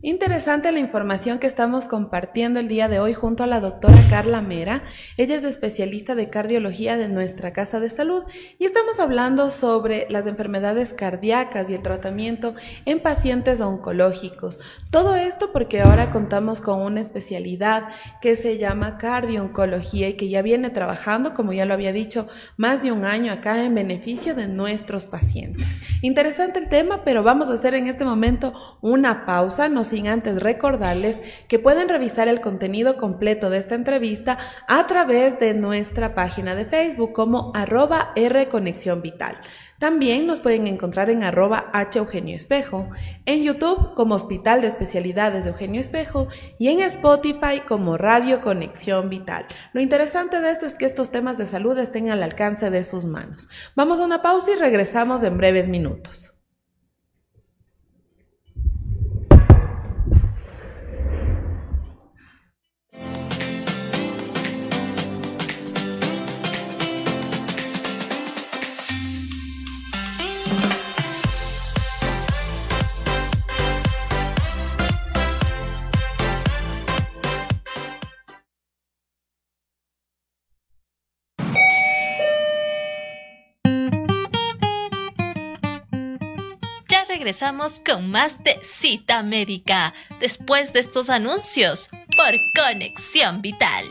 Interesante 0.05 0.69
la 0.73 0.79
información 0.79 1.39
que 1.39 1.47
estamos 1.47 1.85
compartiendo 1.85 2.59
el 2.59 2.67
día 2.67 2.89
de 2.89 2.99
hoy 2.99 3.13
junto 3.13 3.41
a 3.41 3.47
la 3.47 3.61
doctora 3.61 4.05
Carla 4.09 4.41
Mera. 4.41 4.83
Ella 5.15 5.37
es 5.37 5.45
especialista 5.45 6.13
de 6.13 6.29
cardiología 6.29 6.97
de 6.97 7.07
nuestra 7.07 7.53
Casa 7.53 7.79
de 7.79 7.89
Salud 7.89 8.25
y 8.59 8.65
estamos 8.65 8.99
hablando 8.99 9.49
sobre 9.49 10.05
las 10.09 10.27
enfermedades 10.27 10.91
cardíacas 10.91 11.69
y 11.69 11.75
el 11.75 11.83
tratamiento 11.83 12.53
en 12.83 12.99
pacientes 12.99 13.61
oncológicos. 13.61 14.59
Todo 14.91 15.15
esto 15.15 15.53
porque 15.53 15.79
ahora 15.79 16.11
contamos 16.11 16.59
con 16.59 16.81
una 16.81 16.99
especialidad 16.99 17.87
que 18.21 18.35
se 18.35 18.57
llama 18.57 18.97
cardiooncología 18.97 20.09
y 20.09 20.17
que 20.17 20.27
ya 20.27 20.41
viene 20.41 20.69
trabajando, 20.69 21.33
como 21.33 21.53
ya 21.53 21.63
lo 21.63 21.75
había 21.75 21.93
dicho, 21.93 22.27
más 22.57 22.83
de 22.83 22.91
un 22.91 23.05
año 23.05 23.31
acá 23.31 23.63
en 23.63 23.73
beneficio 23.73 24.35
de 24.35 24.49
nuestros 24.49 25.05
pacientes. 25.05 25.65
Interesante 26.01 26.59
el 26.59 26.67
tema, 26.67 27.05
pero 27.05 27.23
vamos 27.23 27.47
a 27.47 27.53
hacer 27.53 27.73
en 27.73 27.87
este 27.87 28.03
momento 28.03 28.53
una 28.81 29.25
pausa 29.25 29.69
no 29.69 29.85
sin 29.93 30.07
antes 30.07 30.41
recordarles 30.41 31.21
que 31.47 31.59
pueden 31.59 31.87
revisar 31.87 32.27
el 32.27 32.41
contenido 32.41 32.97
completo 32.97 33.51
de 33.51 33.59
esta 33.59 33.75
entrevista 33.75 34.39
a 34.67 34.87
través 34.87 35.39
de 35.39 35.53
nuestra 35.53 36.15
página 36.15 36.55
de 36.55 36.65
Facebook 36.65 37.13
como 37.13 37.51
arroba 37.53 38.11
R 38.15 38.49
Conexión 38.49 39.03
Vital. 39.03 39.37
También 39.77 40.25
nos 40.25 40.39
pueden 40.39 40.65
encontrar 40.65 41.09
en 41.09 41.23
arroba 41.23 41.69
H 41.73 41.99
Eugenio 41.99 42.35
Espejo, 42.35 42.89
en 43.25 43.43
YouTube 43.43 43.93
como 43.95 44.15
Hospital 44.15 44.61
de 44.61 44.67
Especialidades 44.67 45.43
de 45.43 45.51
Eugenio 45.51 45.79
Espejo 45.79 46.27
y 46.57 46.69
en 46.69 46.79
Spotify 46.79 47.61
como 47.67 47.97
Radio 47.97 48.41
Conexión 48.41 49.09
Vital. 49.09 49.45
Lo 49.73 49.81
interesante 49.81 50.41
de 50.41 50.51
esto 50.51 50.65
es 50.65 50.75
que 50.75 50.85
estos 50.85 51.11
temas 51.11 51.37
de 51.37 51.45
salud 51.45 51.77
estén 51.77 52.09
al 52.09 52.23
alcance 52.23 52.71
de 52.71 52.83
sus 52.83 53.05
manos. 53.05 53.47
Vamos 53.75 53.99
a 53.99 54.05
una 54.05 54.23
pausa 54.23 54.51
y 54.51 54.55
regresamos 54.55 55.21
en 55.21 55.37
breves 55.37 55.67
minutos. 55.67 56.32
Regresamos 87.23 87.79
con 87.85 88.11
más 88.11 88.43
de 88.43 88.59
Cita 88.63 89.23
Médica 89.23 89.93
después 90.19 90.73
de 90.73 90.81
estos 90.81 91.09
anuncios 91.09 91.87
por 92.17 92.33
Conexión 92.53 93.41
Vital. 93.41 93.85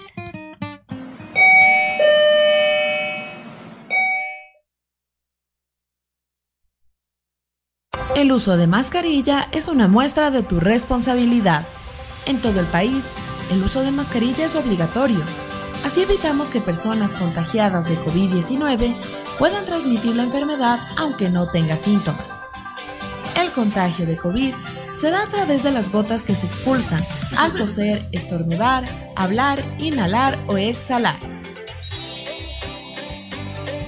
El 8.17 8.33
uso 8.33 8.59
de 8.59 8.67
mascarilla 8.67 9.49
es 9.53 9.69
una 9.69 9.89
muestra 9.89 10.31
de 10.31 10.43
tu 10.43 10.61
responsabilidad. 10.61 11.67
En 12.27 12.39
todo 12.39 12.61
el 12.61 12.67
país, 12.67 13.07
el 13.51 13.63
uso 13.63 13.81
de 13.81 13.93
mascarilla 13.93 14.45
es 14.45 14.55
obligatorio. 14.57 15.23
Así 15.87 16.03
evitamos 16.03 16.51
que 16.51 16.61
personas 16.61 17.13
contagiadas 17.13 17.89
de 17.89 17.97
COVID-19 17.97 18.95
puedan 19.39 19.65
transmitir 19.65 20.17
la 20.17 20.25
enfermedad 20.25 20.81
aunque 20.99 21.31
no 21.31 21.51
tenga 21.51 21.79
síntomas. 21.79 22.32
El 23.37 23.51
contagio 23.53 24.07
de 24.07 24.17
COVID 24.17 24.55
se 25.01 25.11
da 25.11 25.23
a 25.23 25.29
través 25.29 25.63
de 25.63 25.73
las 25.73 25.91
gotas 25.91 26.23
que 26.23 26.35
se 26.35 26.47
expulsan 26.47 27.05
al 27.37 27.53
toser, 27.53 28.03
estornudar, 28.13 28.85
hablar, 29.17 29.63
inhalar 29.79 30.39
o 30.49 30.57
exhalar. 30.59 31.19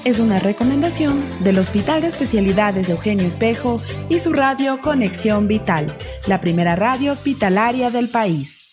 Es 0.05 0.19
una 0.19 0.39
recomendación 0.39 1.25
del 1.43 1.59
Hospital 1.59 2.03
de 2.03 2.09
Especialidades 2.09 2.89
de 2.89 2.93
Eugenio 2.93 3.27
Espejo 3.27 3.81
y 4.11 4.19
su 4.19 4.33
radio 4.33 4.81
Conexión 4.81 5.49
Vital, 5.49 5.87
la 6.27 6.41
primera 6.41 6.77
radio 6.77 7.13
hospitalaria 7.13 7.91
del 7.91 8.09
país. 8.09 8.65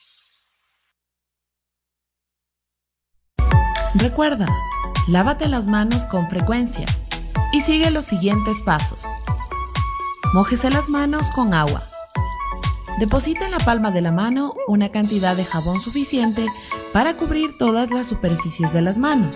Recuerda, 3.95 4.45
lávate 5.07 5.47
las 5.47 5.67
manos 5.67 6.05
con 6.05 6.29
frecuencia 6.29 6.85
y 7.53 7.61
sigue 7.61 7.91
los 7.91 8.05
siguientes 8.05 8.61
pasos. 8.65 9.05
Mójese 10.33 10.69
las 10.69 10.87
manos 10.87 11.27
con 11.35 11.53
agua. 11.53 11.83
Deposite 12.99 13.43
en 13.43 13.51
la 13.51 13.59
palma 13.59 13.91
de 13.91 13.99
la 13.99 14.13
mano 14.13 14.53
una 14.69 14.87
cantidad 14.87 15.35
de 15.35 15.43
jabón 15.43 15.81
suficiente 15.81 16.45
para 16.93 17.15
cubrir 17.15 17.57
todas 17.57 17.89
las 17.89 18.07
superficies 18.07 18.71
de 18.71 18.81
las 18.81 18.97
manos. 18.97 19.35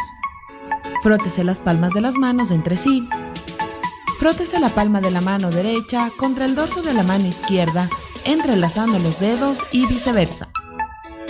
Frótese 1.01 1.43
las 1.43 1.59
palmas 1.59 1.91
de 1.91 1.99
las 1.99 2.15
manos 2.15 2.49
entre 2.49 2.77
sí. 2.77 3.09
Frótese 4.19 4.57
la 4.61 4.69
palma 4.69 5.01
de 5.01 5.11
la 5.11 5.19
mano 5.19 5.51
derecha 5.51 6.11
contra 6.15 6.45
el 6.45 6.55
dorso 6.55 6.81
de 6.81 6.93
la 6.93 7.03
mano 7.03 7.27
izquierda, 7.27 7.89
entrelazando 8.23 8.97
los 8.97 9.19
dedos 9.19 9.57
y 9.73 9.87
viceversa. 9.87 10.47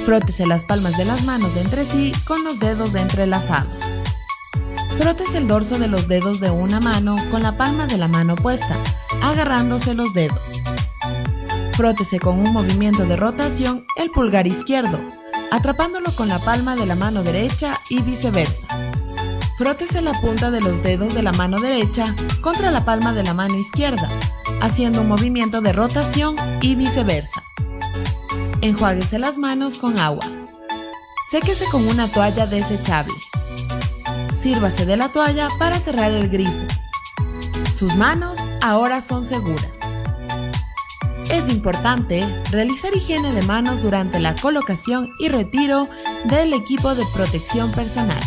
Frótese 0.05 0.45
las 0.45 0.63
palmas 0.63 0.95
de 0.95 1.05
las 1.05 1.23
manos 1.23 1.55
entre 1.55 1.85
sí 1.85 2.13
con 2.27 2.43
los 2.43 2.59
dedos 2.59 2.93
entrelazados. 2.93 3.83
Frótese 4.99 5.37
el 5.37 5.47
dorso 5.47 5.79
de 5.79 5.87
los 5.87 6.07
dedos 6.07 6.39
de 6.39 6.51
una 6.51 6.79
mano 6.79 7.15
con 7.31 7.41
la 7.41 7.57
palma 7.57 7.87
de 7.87 7.97
la 7.97 8.07
mano 8.07 8.33
opuesta, 8.33 8.77
agarrándose 9.21 9.93
los 9.93 10.13
dedos. 10.13 10.61
Frótese 11.73 12.19
con 12.19 12.39
un 12.39 12.53
movimiento 12.53 13.05
de 13.05 13.17
rotación 13.17 13.85
el 13.97 14.09
pulgar 14.09 14.47
izquierdo, 14.47 14.99
atrapándolo 15.51 16.11
con 16.15 16.27
la 16.27 16.39
palma 16.39 16.75
de 16.75 16.85
la 16.85 16.95
mano 16.95 17.21
derecha 17.21 17.79
y 17.89 18.01
viceversa. 18.01 18.67
Frótese 19.57 20.01
la 20.01 20.13
punta 20.13 20.51
de 20.51 20.61
los 20.61 20.83
dedos 20.83 21.13
de 21.13 21.21
la 21.21 21.31
mano 21.31 21.59
derecha 21.59 22.13
contra 22.41 22.71
la 22.71 22.83
palma 22.85 23.13
de 23.13 23.23
la 23.23 23.33
mano 23.33 23.57
izquierda, 23.57 24.09
haciendo 24.61 25.01
un 25.01 25.07
movimiento 25.07 25.61
de 25.61 25.73
rotación 25.73 26.35
y 26.61 26.75
viceversa. 26.75 27.43
Enjuáguese 28.61 29.19
las 29.19 29.37
manos 29.37 29.77
con 29.77 29.99
agua. 29.99 30.25
Séquese 31.29 31.65
con 31.71 31.87
una 31.87 32.07
toalla 32.07 32.47
desechable. 32.47 33.13
Sírvase 34.37 34.85
de 34.85 34.97
la 34.97 35.11
toalla 35.11 35.47
para 35.59 35.79
cerrar 35.79 36.11
el 36.11 36.29
grifo. 36.29 36.53
Sus 37.73 37.95
manos 37.95 38.39
ahora 38.65 38.99
son 38.99 39.23
seguras. 39.23 39.69
Es 41.29 41.49
importante 41.49 42.25
realizar 42.49 42.95
higiene 42.95 43.31
de 43.31 43.43
manos 43.43 43.83
durante 43.83 44.19
la 44.19 44.35
colocación 44.35 45.09
y 45.19 45.29
retiro 45.29 45.87
del 46.25 46.53
equipo 46.53 46.95
de 46.95 47.03
protección 47.13 47.71
personal. 47.71 48.19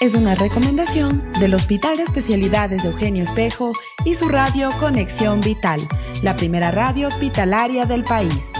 Es 0.00 0.14
una 0.14 0.34
recomendación 0.34 1.22
del 1.38 1.54
Hospital 1.54 1.96
de 1.96 2.04
Especialidades 2.04 2.82
de 2.82 2.88
Eugenio 2.88 3.22
Espejo 3.22 3.72
y 4.04 4.14
su 4.14 4.28
radio 4.28 4.70
Conexión 4.80 5.40
Vital, 5.40 5.80
la 6.22 6.36
primera 6.36 6.70
radio 6.72 7.08
hospitalaria 7.08 7.86
del 7.86 8.02
país. 8.02 8.57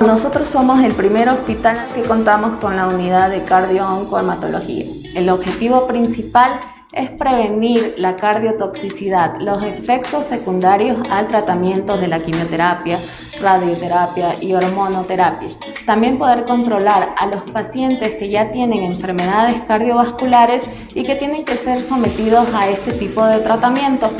Nosotros 0.00 0.48
somos 0.48 0.82
el 0.82 0.94
primer 0.94 1.28
hospital 1.28 1.76
que 1.94 2.00
contamos 2.00 2.58
con 2.58 2.74
la 2.74 2.86
unidad 2.86 3.28
de 3.28 3.44
cardio-oncohematología. 3.44 4.86
El 5.14 5.28
objetivo 5.28 5.86
principal 5.86 6.58
es 6.92 7.10
prevenir 7.10 7.94
la 7.98 8.16
cardiotoxicidad, 8.16 9.38
los 9.40 9.62
efectos 9.62 10.24
secundarios 10.24 10.96
al 11.10 11.28
tratamiento 11.28 11.98
de 11.98 12.08
la 12.08 12.18
quimioterapia, 12.18 12.98
radioterapia 13.42 14.42
y 14.42 14.54
hormonoterapia. 14.54 15.50
También 15.84 16.16
poder 16.16 16.46
controlar 16.46 17.10
a 17.18 17.26
los 17.26 17.42
pacientes 17.52 18.14
que 18.14 18.30
ya 18.30 18.50
tienen 18.52 18.82
enfermedades 18.84 19.56
cardiovasculares 19.68 20.62
y 20.94 21.04
que 21.04 21.14
tienen 21.14 21.44
que 21.44 21.58
ser 21.58 21.82
sometidos 21.82 22.48
a 22.54 22.70
este 22.70 22.92
tipo 22.92 23.24
de 23.26 23.40
tratamiento 23.40 24.10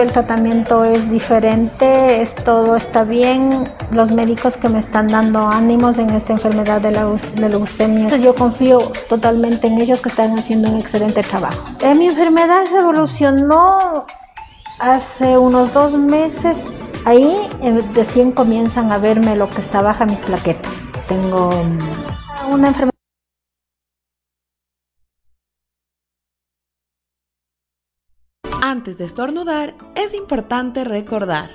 El 0.00 0.10
tratamiento 0.12 0.82
es 0.82 1.10
diferente, 1.10 2.22
es, 2.22 2.34
todo 2.34 2.74
está 2.74 3.04
bien. 3.04 3.70
Los 3.90 4.12
médicos 4.12 4.56
que 4.56 4.70
me 4.70 4.78
están 4.78 5.08
dando 5.08 5.50
ánimos 5.50 5.98
en 5.98 6.08
esta 6.08 6.32
enfermedad 6.32 6.80
de 6.80 6.90
la, 6.90 7.06
leucemia, 7.36 8.16
yo 8.16 8.34
confío 8.34 8.78
totalmente 9.10 9.66
en 9.66 9.78
ellos 9.78 10.00
que 10.00 10.08
están 10.08 10.38
haciendo 10.38 10.70
un 10.70 10.78
excelente 10.78 11.22
trabajo. 11.22 11.62
Eh, 11.82 11.94
mi 11.94 12.06
enfermedad 12.06 12.64
se 12.64 12.78
evolucionó 12.78 14.06
hace 14.78 15.36
unos 15.36 15.74
dos 15.74 15.92
meses. 15.92 16.56
Ahí 17.04 17.36
eh, 17.62 17.78
recién 17.94 18.32
comienzan 18.32 18.90
a 18.92 18.96
verme 18.96 19.36
lo 19.36 19.50
que 19.50 19.60
está 19.60 19.82
baja 19.82 20.06
mis 20.06 20.18
plaquetas. 20.20 20.72
Tengo 21.08 21.50
mm, 21.50 22.52
una 22.54 22.68
enfermedad 22.68 22.99
Antes 28.70 28.98
de 28.98 29.04
estornudar, 29.04 29.74
es 29.96 30.14
importante 30.14 30.84
recordar. 30.84 31.50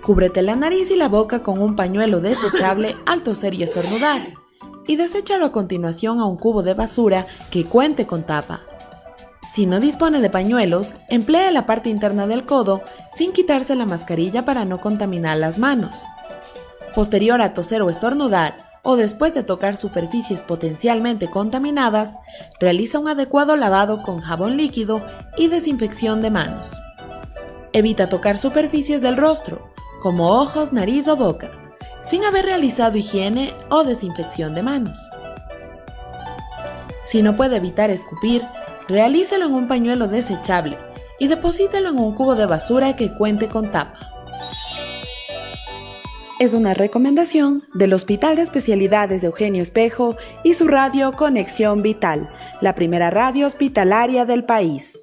Cúbrete 0.00 0.42
la 0.42 0.54
nariz 0.54 0.88
y 0.92 0.96
la 0.96 1.08
boca 1.08 1.42
con 1.42 1.60
un 1.60 1.74
pañuelo 1.74 2.20
desechable 2.20 2.94
al 3.06 3.24
toser 3.24 3.52
y 3.54 3.64
estornudar. 3.64 4.20
Y 4.86 4.94
deséchalo 4.94 5.46
a 5.46 5.50
continuación 5.50 6.20
a 6.20 6.26
un 6.26 6.36
cubo 6.36 6.62
de 6.62 6.74
basura 6.74 7.26
que 7.50 7.64
cuente 7.64 8.06
con 8.06 8.22
tapa. 8.22 8.60
Si 9.52 9.66
no 9.66 9.80
dispone 9.80 10.20
de 10.20 10.30
pañuelos, 10.30 10.94
emplee 11.08 11.50
la 11.50 11.66
parte 11.66 11.90
interna 11.90 12.28
del 12.28 12.44
codo 12.44 12.82
sin 13.12 13.32
quitarse 13.32 13.74
la 13.74 13.84
mascarilla 13.84 14.44
para 14.44 14.64
no 14.64 14.80
contaminar 14.80 15.38
las 15.38 15.58
manos. 15.58 16.04
Posterior 16.94 17.42
a 17.42 17.54
toser 17.54 17.82
o 17.82 17.90
estornudar, 17.90 18.73
o 18.84 18.96
después 18.96 19.34
de 19.34 19.42
tocar 19.42 19.76
superficies 19.76 20.42
potencialmente 20.42 21.28
contaminadas, 21.28 22.16
realiza 22.60 22.98
un 22.98 23.08
adecuado 23.08 23.56
lavado 23.56 24.02
con 24.02 24.20
jabón 24.20 24.56
líquido 24.56 25.02
y 25.36 25.48
desinfección 25.48 26.22
de 26.22 26.30
manos. 26.30 26.70
Evita 27.72 28.08
tocar 28.08 28.36
superficies 28.36 29.00
del 29.00 29.16
rostro, 29.16 29.68
como 30.02 30.38
ojos, 30.38 30.72
nariz 30.72 31.08
o 31.08 31.16
boca, 31.16 31.50
sin 32.02 32.24
haber 32.24 32.44
realizado 32.44 32.98
higiene 32.98 33.54
o 33.70 33.84
desinfección 33.84 34.54
de 34.54 34.62
manos. 34.62 34.98
Si 37.06 37.22
no 37.22 37.36
puede 37.36 37.56
evitar 37.56 37.90
escupir, 37.90 38.42
realícelo 38.86 39.46
en 39.46 39.54
un 39.54 39.66
pañuelo 39.66 40.08
desechable 40.08 40.76
y 41.18 41.28
deposítelo 41.28 41.88
en 41.88 41.98
un 41.98 42.14
cubo 42.14 42.34
de 42.34 42.44
basura 42.44 42.96
que 42.96 43.10
cuente 43.10 43.48
con 43.48 43.72
tapa 43.72 44.13
es 46.40 46.54
una 46.54 46.74
recomendación 46.74 47.62
del 47.74 47.92
Hospital 47.92 48.36
de 48.36 48.42
Especialidades 48.42 49.20
de 49.20 49.28
Eugenio 49.28 49.62
Espejo 49.62 50.16
y 50.42 50.54
su 50.54 50.66
radio 50.66 51.12
Conexión 51.12 51.82
Vital, 51.82 52.30
la 52.60 52.74
primera 52.74 53.10
radio 53.10 53.46
hospitalaria 53.46 54.24
del 54.24 54.44
país. 54.44 54.98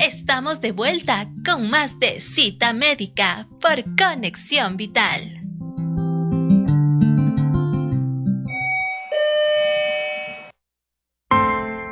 Estamos 0.00 0.60
de 0.60 0.72
vuelta 0.72 1.28
con 1.44 1.68
más 1.70 1.98
de 1.98 2.20
cita 2.20 2.72
médica 2.72 3.48
por 3.60 3.84
Conexión 3.96 4.76
Vital. 4.76 5.38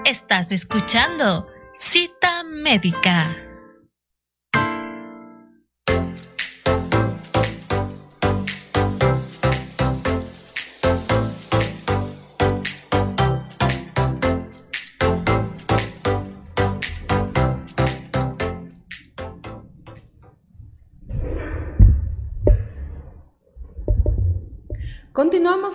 Estás 0.05 0.51
escuchando 0.51 1.47
Cita 1.73 2.40
médica. 2.61 3.50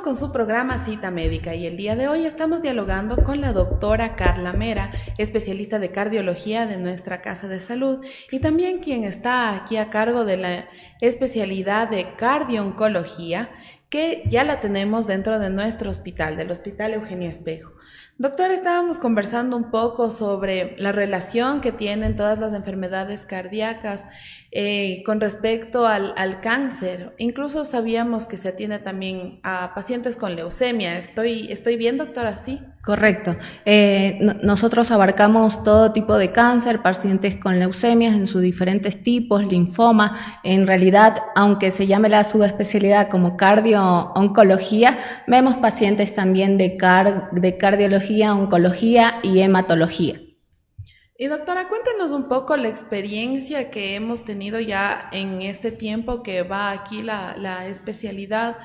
Con 0.03 0.15
su 0.15 0.31
programa 0.31 0.85
Cita 0.85 1.09
Médica 1.09 1.55
y 1.55 1.65
el 1.65 1.77
día 1.77 1.95
de 1.95 2.07
hoy 2.07 2.25
estamos 2.25 2.61
dialogando 2.61 3.23
con 3.23 3.41
la 3.41 3.53
doctora 3.53 4.15
Carla 4.15 4.53
Mera, 4.53 4.91
especialista 5.17 5.79
de 5.79 5.91
cardiología 5.91 6.67
de 6.67 6.77
nuestra 6.77 7.21
Casa 7.21 7.47
de 7.47 7.59
Salud 7.59 8.05
y 8.29 8.39
también 8.39 8.79
quien 8.79 9.03
está 9.03 9.55
aquí 9.55 9.77
a 9.77 9.89
cargo 9.89 10.23
de 10.23 10.37
la 10.37 10.69
especialidad 11.01 11.89
de 11.89 12.15
cardiooncología 12.17 13.49
que 13.89 14.23
ya 14.27 14.43
la 14.43 14.59
tenemos 14.59 15.07
dentro 15.07 15.39
de 15.39 15.49
nuestro 15.49 15.89
hospital, 15.89 16.35
del 16.35 16.51
Hospital 16.51 16.93
Eugenio 16.93 17.29
Espejo. 17.29 17.71
Doctor, 18.17 18.51
estábamos 18.51 18.97
conversando 18.97 19.57
un 19.57 19.71
poco 19.71 20.09
sobre 20.09 20.77
la 20.77 20.93
relación 20.93 21.59
que 21.59 21.73
tienen 21.73 22.15
todas 22.15 22.39
las 22.39 22.53
enfermedades 22.53 23.25
cardíacas 23.25 24.05
eh, 24.51 25.03
con 25.05 25.19
respecto 25.19 25.85
al, 25.85 26.39
cáncer. 26.39 27.13
Incluso 27.17 27.65
sabíamos 27.65 28.25
que 28.25 28.37
se 28.37 28.47
atiende 28.47 28.79
también 28.79 29.41
a 29.43 29.73
pacientes 29.75 30.15
con 30.15 30.37
leucemia. 30.37 30.97
¿Estoy, 30.97 31.51
estoy 31.51 31.75
bien, 31.75 31.97
doctor, 31.97 32.25
así? 32.25 32.61
Correcto. 32.81 33.35
Eh, 33.65 34.19
nosotros 34.43 34.91
abarcamos 34.91 35.63
todo 35.63 35.91
tipo 35.91 36.17
de 36.17 36.31
cáncer, 36.31 36.81
pacientes 36.81 37.35
con 37.35 37.59
leucemias 37.59 38.15
en 38.15 38.27
sus 38.27 38.41
diferentes 38.43 39.03
tipos, 39.03 39.43
linfoma. 39.43 40.15
En 40.43 40.67
realidad, 40.67 41.17
aunque 41.35 41.71
se 41.71 41.87
llame 41.87 42.07
la 42.07 42.23
subespecialidad 42.23 43.09
como 43.09 43.35
cardio-oncología, 43.35 44.99
vemos 45.27 45.55
pacientes 45.57 46.13
también 46.13 46.57
de 46.57 46.77
cardiología, 46.77 48.04
oncología 48.33 49.19
y 49.23 49.41
hematología. 49.41 50.21
Y 51.17 51.27
doctora, 51.27 51.69
cuéntenos 51.69 52.11
un 52.11 52.27
poco 52.27 52.57
la 52.57 52.67
experiencia 52.67 53.69
que 53.71 53.95
hemos 53.95 54.25
tenido 54.25 54.59
ya 54.59 55.09
en 55.13 55.41
este 55.41 55.71
tiempo 55.71 56.23
que 56.23 56.43
va 56.43 56.71
aquí 56.71 57.01
la, 57.01 57.35
la 57.37 57.67
especialidad 57.67 58.57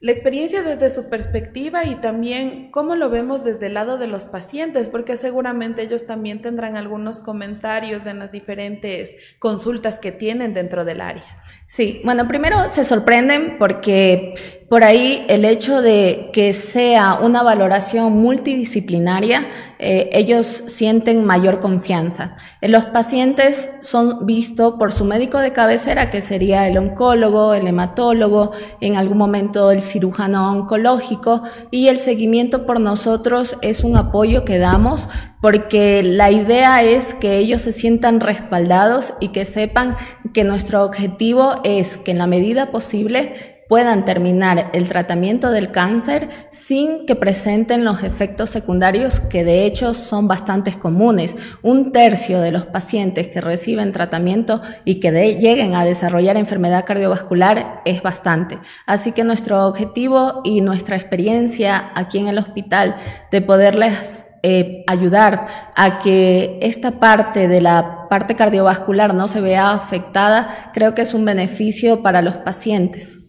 la 0.00 0.12
experiencia 0.12 0.62
desde 0.62 0.90
su 0.90 1.08
perspectiva 1.08 1.84
y 1.84 1.96
también 1.96 2.70
cómo 2.70 2.94
lo 2.94 3.10
vemos 3.10 3.42
desde 3.42 3.66
el 3.66 3.74
lado 3.74 3.98
de 3.98 4.06
los 4.06 4.28
pacientes, 4.28 4.90
porque 4.90 5.16
seguramente 5.16 5.82
ellos 5.82 6.06
también 6.06 6.40
tendrán 6.40 6.76
algunos 6.76 7.20
comentarios 7.20 8.06
en 8.06 8.20
las 8.20 8.30
diferentes 8.30 9.16
consultas 9.40 9.98
que 9.98 10.12
tienen 10.12 10.54
dentro 10.54 10.84
del 10.84 11.00
área. 11.00 11.42
Sí, 11.66 12.00
bueno, 12.04 12.28
primero 12.28 12.68
se 12.68 12.84
sorprenden 12.84 13.58
porque 13.58 14.34
por 14.68 14.84
ahí 14.84 15.24
el 15.28 15.46
hecho 15.46 15.80
de 15.80 16.28
que 16.32 16.52
sea 16.52 17.18
una 17.22 17.42
valoración 17.42 18.12
multidisciplinaria, 18.12 19.48
eh, 19.78 20.10
ellos 20.12 20.64
sienten 20.66 21.24
mayor 21.24 21.58
confianza. 21.58 22.36
Eh, 22.60 22.68
los 22.68 22.84
pacientes 22.84 23.72
son 23.80 24.26
vistos 24.26 24.74
por 24.78 24.92
su 24.92 25.06
médico 25.06 25.38
de 25.38 25.52
cabecera, 25.52 26.10
que 26.10 26.20
sería 26.20 26.68
el 26.68 26.76
oncólogo, 26.76 27.54
el 27.54 27.66
hematólogo, 27.66 28.52
en 28.82 28.96
algún 28.96 29.16
momento 29.16 29.70
el 29.70 29.80
cirujano 29.80 30.52
oncológico, 30.52 31.42
y 31.70 31.88
el 31.88 31.98
seguimiento 31.98 32.66
por 32.66 32.78
nosotros 32.78 33.56
es 33.62 33.84
un 33.84 33.96
apoyo 33.96 34.44
que 34.44 34.58
damos 34.58 35.08
porque 35.40 36.02
la 36.02 36.30
idea 36.30 36.82
es 36.82 37.14
que 37.14 37.38
ellos 37.38 37.62
se 37.62 37.72
sientan 37.72 38.20
respaldados 38.20 39.14
y 39.20 39.28
que 39.28 39.44
sepan 39.44 39.96
que 40.34 40.42
nuestro 40.44 40.84
objetivo 40.84 41.54
es 41.62 41.96
que 41.96 42.10
en 42.10 42.18
la 42.18 42.26
medida 42.26 42.72
posible 42.72 43.57
puedan 43.68 44.04
terminar 44.04 44.70
el 44.72 44.88
tratamiento 44.88 45.50
del 45.50 45.70
cáncer 45.70 46.28
sin 46.50 47.06
que 47.06 47.14
presenten 47.14 47.84
los 47.84 48.02
efectos 48.02 48.50
secundarios 48.50 49.20
que 49.20 49.44
de 49.44 49.66
hecho 49.66 49.94
son 49.94 50.26
bastante 50.26 50.72
comunes. 50.72 51.36
Un 51.62 51.92
tercio 51.92 52.40
de 52.40 52.52
los 52.52 52.66
pacientes 52.66 53.28
que 53.28 53.40
reciben 53.40 53.92
tratamiento 53.92 54.62
y 54.84 55.00
que 55.00 55.10
lleguen 55.38 55.74
a 55.74 55.84
desarrollar 55.84 56.36
enfermedad 56.36 56.84
cardiovascular 56.84 57.82
es 57.84 58.02
bastante. 58.02 58.58
Así 58.86 59.12
que 59.12 59.24
nuestro 59.24 59.66
objetivo 59.66 60.40
y 60.44 60.60
nuestra 60.60 60.96
experiencia 60.96 61.90
aquí 61.94 62.18
en 62.18 62.28
el 62.28 62.38
hospital 62.38 62.96
de 63.30 63.42
poderles 63.42 64.24
eh, 64.42 64.84
ayudar 64.86 65.46
a 65.74 65.98
que 65.98 66.58
esta 66.62 67.00
parte 67.00 67.48
de 67.48 67.60
la 67.60 68.06
parte 68.08 68.36
cardiovascular 68.36 69.12
no 69.12 69.26
se 69.26 69.40
vea 69.40 69.72
afectada, 69.72 70.70
creo 70.72 70.94
que 70.94 71.02
es 71.02 71.12
un 71.12 71.24
beneficio 71.24 72.02
para 72.02 72.22
los 72.22 72.36
pacientes. 72.36 73.27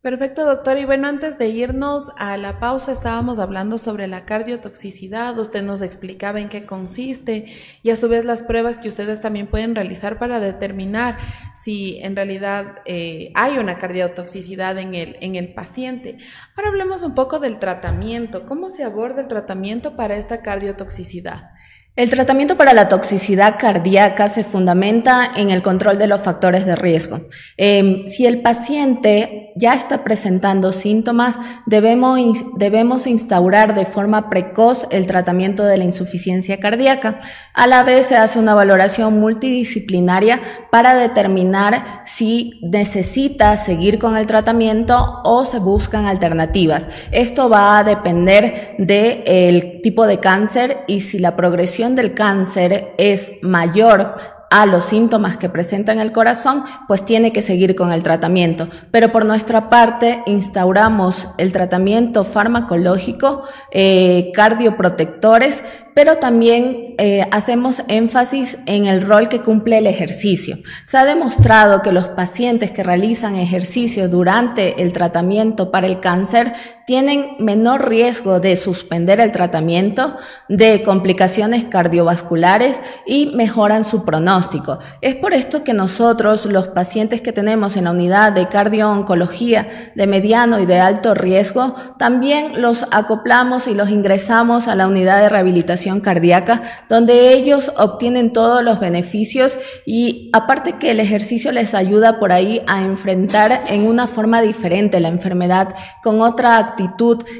Perfecto, 0.00 0.46
doctor. 0.46 0.78
Y 0.78 0.84
bueno, 0.84 1.08
antes 1.08 1.38
de 1.38 1.48
irnos 1.48 2.12
a 2.16 2.36
la 2.36 2.60
pausa, 2.60 2.92
estábamos 2.92 3.40
hablando 3.40 3.78
sobre 3.78 4.06
la 4.06 4.24
cardiotoxicidad. 4.24 5.36
Usted 5.36 5.64
nos 5.64 5.82
explicaba 5.82 6.38
en 6.38 6.48
qué 6.48 6.64
consiste 6.64 7.46
y 7.82 7.90
a 7.90 7.96
su 7.96 8.08
vez 8.08 8.24
las 8.24 8.44
pruebas 8.44 8.78
que 8.78 8.86
ustedes 8.86 9.20
también 9.20 9.48
pueden 9.48 9.74
realizar 9.74 10.20
para 10.20 10.38
determinar 10.38 11.18
si 11.56 11.98
en 11.98 12.14
realidad 12.14 12.76
eh, 12.84 13.32
hay 13.34 13.58
una 13.58 13.78
cardiotoxicidad 13.78 14.78
en 14.78 14.94
el, 14.94 15.16
en 15.20 15.34
el 15.34 15.52
paciente. 15.52 16.18
Ahora 16.54 16.68
hablemos 16.68 17.02
un 17.02 17.16
poco 17.16 17.40
del 17.40 17.58
tratamiento. 17.58 18.46
¿Cómo 18.46 18.68
se 18.68 18.84
aborda 18.84 19.22
el 19.22 19.28
tratamiento 19.28 19.96
para 19.96 20.14
esta 20.14 20.42
cardiotoxicidad? 20.42 21.50
El 21.98 22.10
tratamiento 22.10 22.56
para 22.56 22.74
la 22.74 22.86
toxicidad 22.86 23.56
cardíaca 23.58 24.28
se 24.28 24.44
fundamenta 24.44 25.32
en 25.34 25.50
el 25.50 25.62
control 25.62 25.98
de 25.98 26.06
los 26.06 26.20
factores 26.20 26.64
de 26.64 26.76
riesgo. 26.76 27.22
Em, 27.56 28.06
si 28.06 28.24
el 28.24 28.40
paciente 28.40 29.52
ya 29.56 29.74
está 29.74 30.04
presentando 30.04 30.70
síntomas, 30.70 31.36
debemos, 31.66 32.20
debemos 32.56 33.08
instaurar 33.08 33.74
de 33.74 33.84
forma 33.84 34.30
precoz 34.30 34.86
el 34.92 35.08
tratamiento 35.08 35.64
de 35.64 35.76
la 35.76 35.82
insuficiencia 35.82 36.60
cardíaca. 36.60 37.18
A 37.52 37.66
la 37.66 37.82
vez 37.82 38.06
se 38.06 38.16
hace 38.16 38.38
una 38.38 38.54
valoración 38.54 39.18
multidisciplinaria 39.18 40.40
para 40.70 40.94
determinar 40.94 42.02
si 42.04 42.60
necesita 42.62 43.56
seguir 43.56 43.98
con 43.98 44.16
el 44.16 44.28
tratamiento 44.28 45.20
o 45.24 45.44
se 45.44 45.58
buscan 45.58 46.06
alternativas. 46.06 46.90
Esto 47.10 47.48
va 47.48 47.76
a 47.76 47.82
depender 47.82 48.76
del 48.78 49.80
tipo 49.82 50.06
de 50.06 50.20
cáncer 50.20 50.84
y 50.86 51.00
si 51.00 51.18
la 51.18 51.34
progresión 51.34 51.87
del 51.94 52.14
cáncer 52.14 52.94
es 52.98 53.34
mayor 53.42 54.16
a 54.50 54.66
los 54.66 54.84
síntomas 54.84 55.36
que 55.36 55.48
presenta 55.48 55.92
en 55.92 56.00
el 56.00 56.12
corazón, 56.12 56.64
pues 56.86 57.04
tiene 57.04 57.32
que 57.32 57.42
seguir 57.42 57.74
con 57.74 57.92
el 57.92 58.02
tratamiento. 58.02 58.68
Pero 58.90 59.12
por 59.12 59.26
nuestra 59.26 59.68
parte 59.68 60.22
instauramos 60.26 61.28
el 61.36 61.52
tratamiento 61.52 62.24
farmacológico, 62.24 63.42
eh, 63.72 64.30
cardioprotectores, 64.34 65.64
pero 65.98 66.18
también 66.18 66.94
eh, 66.98 67.26
hacemos 67.32 67.82
énfasis 67.88 68.58
en 68.66 68.84
el 68.84 69.02
rol 69.02 69.28
que 69.28 69.40
cumple 69.40 69.78
el 69.78 69.88
ejercicio. 69.88 70.56
Se 70.84 70.96
ha 70.96 71.04
demostrado 71.04 71.82
que 71.82 71.90
los 71.90 72.06
pacientes 72.06 72.70
que 72.70 72.84
realizan 72.84 73.34
ejercicio 73.34 74.08
durante 74.08 74.80
el 74.80 74.92
tratamiento 74.92 75.72
para 75.72 75.88
el 75.88 75.98
cáncer 75.98 76.52
tienen 76.86 77.32
menor 77.40 77.88
riesgo 77.88 78.38
de 78.40 78.56
suspender 78.56 79.20
el 79.20 79.32
tratamiento, 79.32 80.16
de 80.48 80.82
complicaciones 80.82 81.64
cardiovasculares 81.64 82.80
y 83.04 83.32
mejoran 83.34 83.84
su 83.84 84.04
pronóstico. 84.04 84.78
Es 85.02 85.14
por 85.16 85.34
esto 85.34 85.64
que 85.64 85.74
nosotros, 85.74 86.46
los 86.46 86.68
pacientes 86.68 87.20
que 87.20 87.32
tenemos 87.32 87.76
en 87.76 87.84
la 87.84 87.90
unidad 87.90 88.32
de 88.32 88.48
cardiooncología 88.48 89.68
de 89.96 90.06
mediano 90.06 90.60
y 90.60 90.64
de 90.64 90.80
alto 90.80 91.12
riesgo, 91.14 91.74
también 91.98 92.62
los 92.62 92.86
acoplamos 92.90 93.66
y 93.66 93.74
los 93.74 93.90
ingresamos 93.90 94.66
a 94.66 94.74
la 94.74 94.86
unidad 94.86 95.20
de 95.20 95.28
rehabilitación 95.28 95.87
cardíaca, 96.00 96.62
donde 96.88 97.32
ellos 97.32 97.72
obtienen 97.76 98.32
todos 98.32 98.62
los 98.64 98.80
beneficios 98.80 99.58
y 99.86 100.30
aparte 100.32 100.78
que 100.78 100.90
el 100.90 101.00
ejercicio 101.00 101.52
les 101.52 101.74
ayuda 101.74 102.18
por 102.18 102.32
ahí 102.32 102.62
a 102.66 102.82
enfrentar 102.82 103.64
en 103.68 103.86
una 103.86 104.06
forma 104.06 104.40
diferente 104.40 105.00
la 105.00 105.08
enfermedad, 105.08 105.74
con 106.02 106.20
otra 106.20 106.58
actividad 106.58 106.88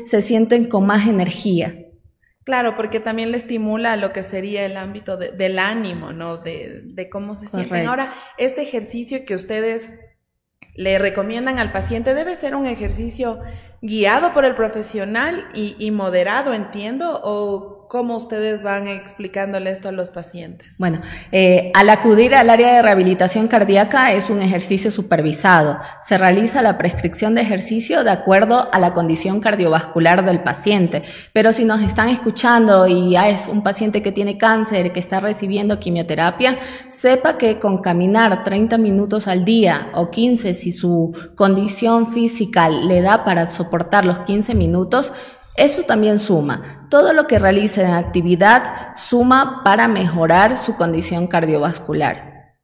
se 0.04 0.22
sienten 0.22 0.68
con 0.68 0.86
más 0.86 1.06
energía. 1.06 1.74
Claro, 2.44 2.76
porque 2.76 2.98
también 2.98 3.30
le 3.30 3.36
estimula 3.36 3.96
lo 3.96 4.12
que 4.12 4.22
sería 4.22 4.64
el 4.64 4.76
ámbito 4.76 5.18
del 5.18 5.58
ánimo, 5.58 6.12
¿no? 6.12 6.38
De, 6.38 7.08
cómo 7.10 7.36
se 7.36 7.46
sienten. 7.46 7.86
Ahora, 7.86 8.06
este 8.38 8.62
ejercicio 8.62 9.24
que 9.26 9.34
ustedes 9.34 9.90
le 10.74 10.98
recomiendan 10.98 11.58
al 11.58 11.72
paciente 11.72 12.14
debe 12.14 12.36
ser 12.36 12.54
un 12.54 12.66
ejercicio 12.66 13.40
guiado 13.82 14.32
por 14.32 14.44
el 14.44 14.54
profesional 14.54 15.46
y, 15.52 15.76
y 15.78 15.90
moderado, 15.90 16.54
entiendo, 16.54 17.20
o 17.22 17.77
¿Cómo 17.88 18.16
ustedes 18.16 18.62
van 18.62 18.86
explicándole 18.86 19.70
esto 19.70 19.88
a 19.88 19.92
los 19.92 20.10
pacientes? 20.10 20.76
Bueno, 20.76 21.00
eh, 21.32 21.72
al 21.74 21.88
acudir 21.88 22.34
al 22.34 22.50
área 22.50 22.74
de 22.74 22.82
rehabilitación 22.82 23.48
cardíaca 23.48 24.12
es 24.12 24.28
un 24.28 24.42
ejercicio 24.42 24.90
supervisado. 24.90 25.78
Se 26.02 26.18
realiza 26.18 26.60
la 26.60 26.76
prescripción 26.76 27.34
de 27.34 27.40
ejercicio 27.40 28.04
de 28.04 28.10
acuerdo 28.10 28.68
a 28.74 28.78
la 28.78 28.92
condición 28.92 29.40
cardiovascular 29.40 30.22
del 30.26 30.42
paciente. 30.42 31.02
Pero 31.32 31.54
si 31.54 31.64
nos 31.64 31.80
están 31.80 32.10
escuchando 32.10 32.86
y 32.86 33.12
ya 33.12 33.30
es 33.30 33.48
un 33.48 33.62
paciente 33.62 34.02
que 34.02 34.12
tiene 34.12 34.36
cáncer, 34.36 34.92
que 34.92 35.00
está 35.00 35.20
recibiendo 35.20 35.80
quimioterapia, 35.80 36.58
sepa 36.88 37.38
que 37.38 37.58
con 37.58 37.78
caminar 37.78 38.44
30 38.44 38.76
minutos 38.76 39.26
al 39.26 39.46
día 39.46 39.90
o 39.94 40.10
15 40.10 40.52
si 40.52 40.72
su 40.72 41.16
condición 41.34 42.12
física 42.12 42.68
le 42.68 43.00
da 43.00 43.24
para 43.24 43.46
soportar 43.46 44.04
los 44.04 44.20
15 44.20 44.54
minutos, 44.54 45.14
eso 45.58 45.82
también 45.82 46.18
suma. 46.18 46.86
Todo 46.88 47.12
lo 47.12 47.26
que 47.26 47.38
realice 47.38 47.82
en 47.82 47.90
actividad 47.90 48.96
suma 48.96 49.62
para 49.64 49.88
mejorar 49.88 50.56
su 50.56 50.76
condición 50.76 51.26
cardiovascular. 51.26 52.56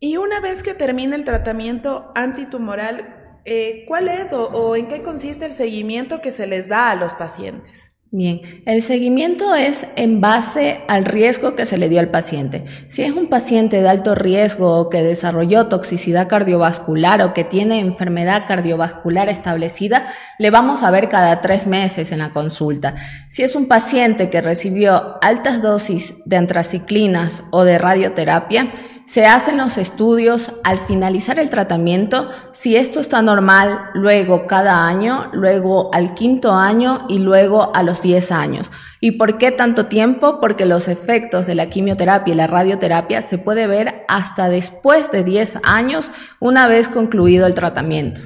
Y 0.00 0.16
una 0.16 0.40
vez 0.40 0.62
que 0.62 0.74
termine 0.74 1.16
el 1.16 1.24
tratamiento 1.24 2.12
antitumoral, 2.14 3.40
eh, 3.44 3.84
¿cuál 3.86 4.08
es 4.08 4.32
o 4.32 4.76
en 4.76 4.88
qué 4.88 5.02
consiste 5.02 5.44
el 5.44 5.52
seguimiento 5.52 6.20
que 6.20 6.32
se 6.32 6.46
les 6.46 6.68
da 6.68 6.90
a 6.90 6.96
los 6.96 7.14
pacientes? 7.14 7.95
Bien, 8.12 8.40
el 8.66 8.82
seguimiento 8.82 9.56
es 9.56 9.88
en 9.96 10.20
base 10.20 10.80
al 10.86 11.04
riesgo 11.04 11.56
que 11.56 11.66
se 11.66 11.76
le 11.76 11.88
dio 11.88 11.98
al 11.98 12.08
paciente. 12.08 12.64
Si 12.88 13.02
es 13.02 13.12
un 13.12 13.26
paciente 13.26 13.82
de 13.82 13.88
alto 13.88 14.14
riesgo 14.14 14.78
o 14.78 14.88
que 14.88 15.02
desarrolló 15.02 15.66
toxicidad 15.66 16.28
cardiovascular 16.28 17.20
o 17.22 17.34
que 17.34 17.42
tiene 17.42 17.80
enfermedad 17.80 18.44
cardiovascular 18.46 19.28
establecida, 19.28 20.06
le 20.38 20.50
vamos 20.50 20.84
a 20.84 20.92
ver 20.92 21.08
cada 21.08 21.40
tres 21.40 21.66
meses 21.66 22.12
en 22.12 22.20
la 22.20 22.30
consulta. 22.30 22.94
Si 23.28 23.42
es 23.42 23.56
un 23.56 23.66
paciente 23.66 24.30
que 24.30 24.40
recibió 24.40 25.16
altas 25.20 25.60
dosis 25.60 26.14
de 26.26 26.36
antraciclinas 26.36 27.42
o 27.50 27.64
de 27.64 27.76
radioterapia, 27.76 28.72
se 29.06 29.24
hacen 29.24 29.56
los 29.56 29.78
estudios 29.78 30.52
al 30.64 30.78
finalizar 30.78 31.38
el 31.38 31.48
tratamiento, 31.48 32.28
si 32.52 32.76
esto 32.76 32.98
está 32.98 33.22
normal, 33.22 33.90
luego 33.94 34.46
cada 34.46 34.86
año, 34.86 35.30
luego 35.32 35.90
al 35.94 36.14
quinto 36.14 36.52
año 36.52 37.06
y 37.08 37.18
luego 37.18 37.74
a 37.74 37.84
los 37.84 38.02
10 38.02 38.32
años. 38.32 38.70
¿Y 39.00 39.12
por 39.12 39.38
qué 39.38 39.52
tanto 39.52 39.86
tiempo? 39.86 40.40
Porque 40.40 40.66
los 40.66 40.88
efectos 40.88 41.46
de 41.46 41.54
la 41.54 41.68
quimioterapia 41.68 42.34
y 42.34 42.36
la 42.36 42.48
radioterapia 42.48 43.22
se 43.22 43.38
puede 43.38 43.68
ver 43.68 44.04
hasta 44.08 44.48
después 44.48 45.12
de 45.12 45.22
10 45.22 45.60
años 45.62 46.10
una 46.40 46.66
vez 46.66 46.88
concluido 46.88 47.46
el 47.46 47.54
tratamiento. 47.54 48.22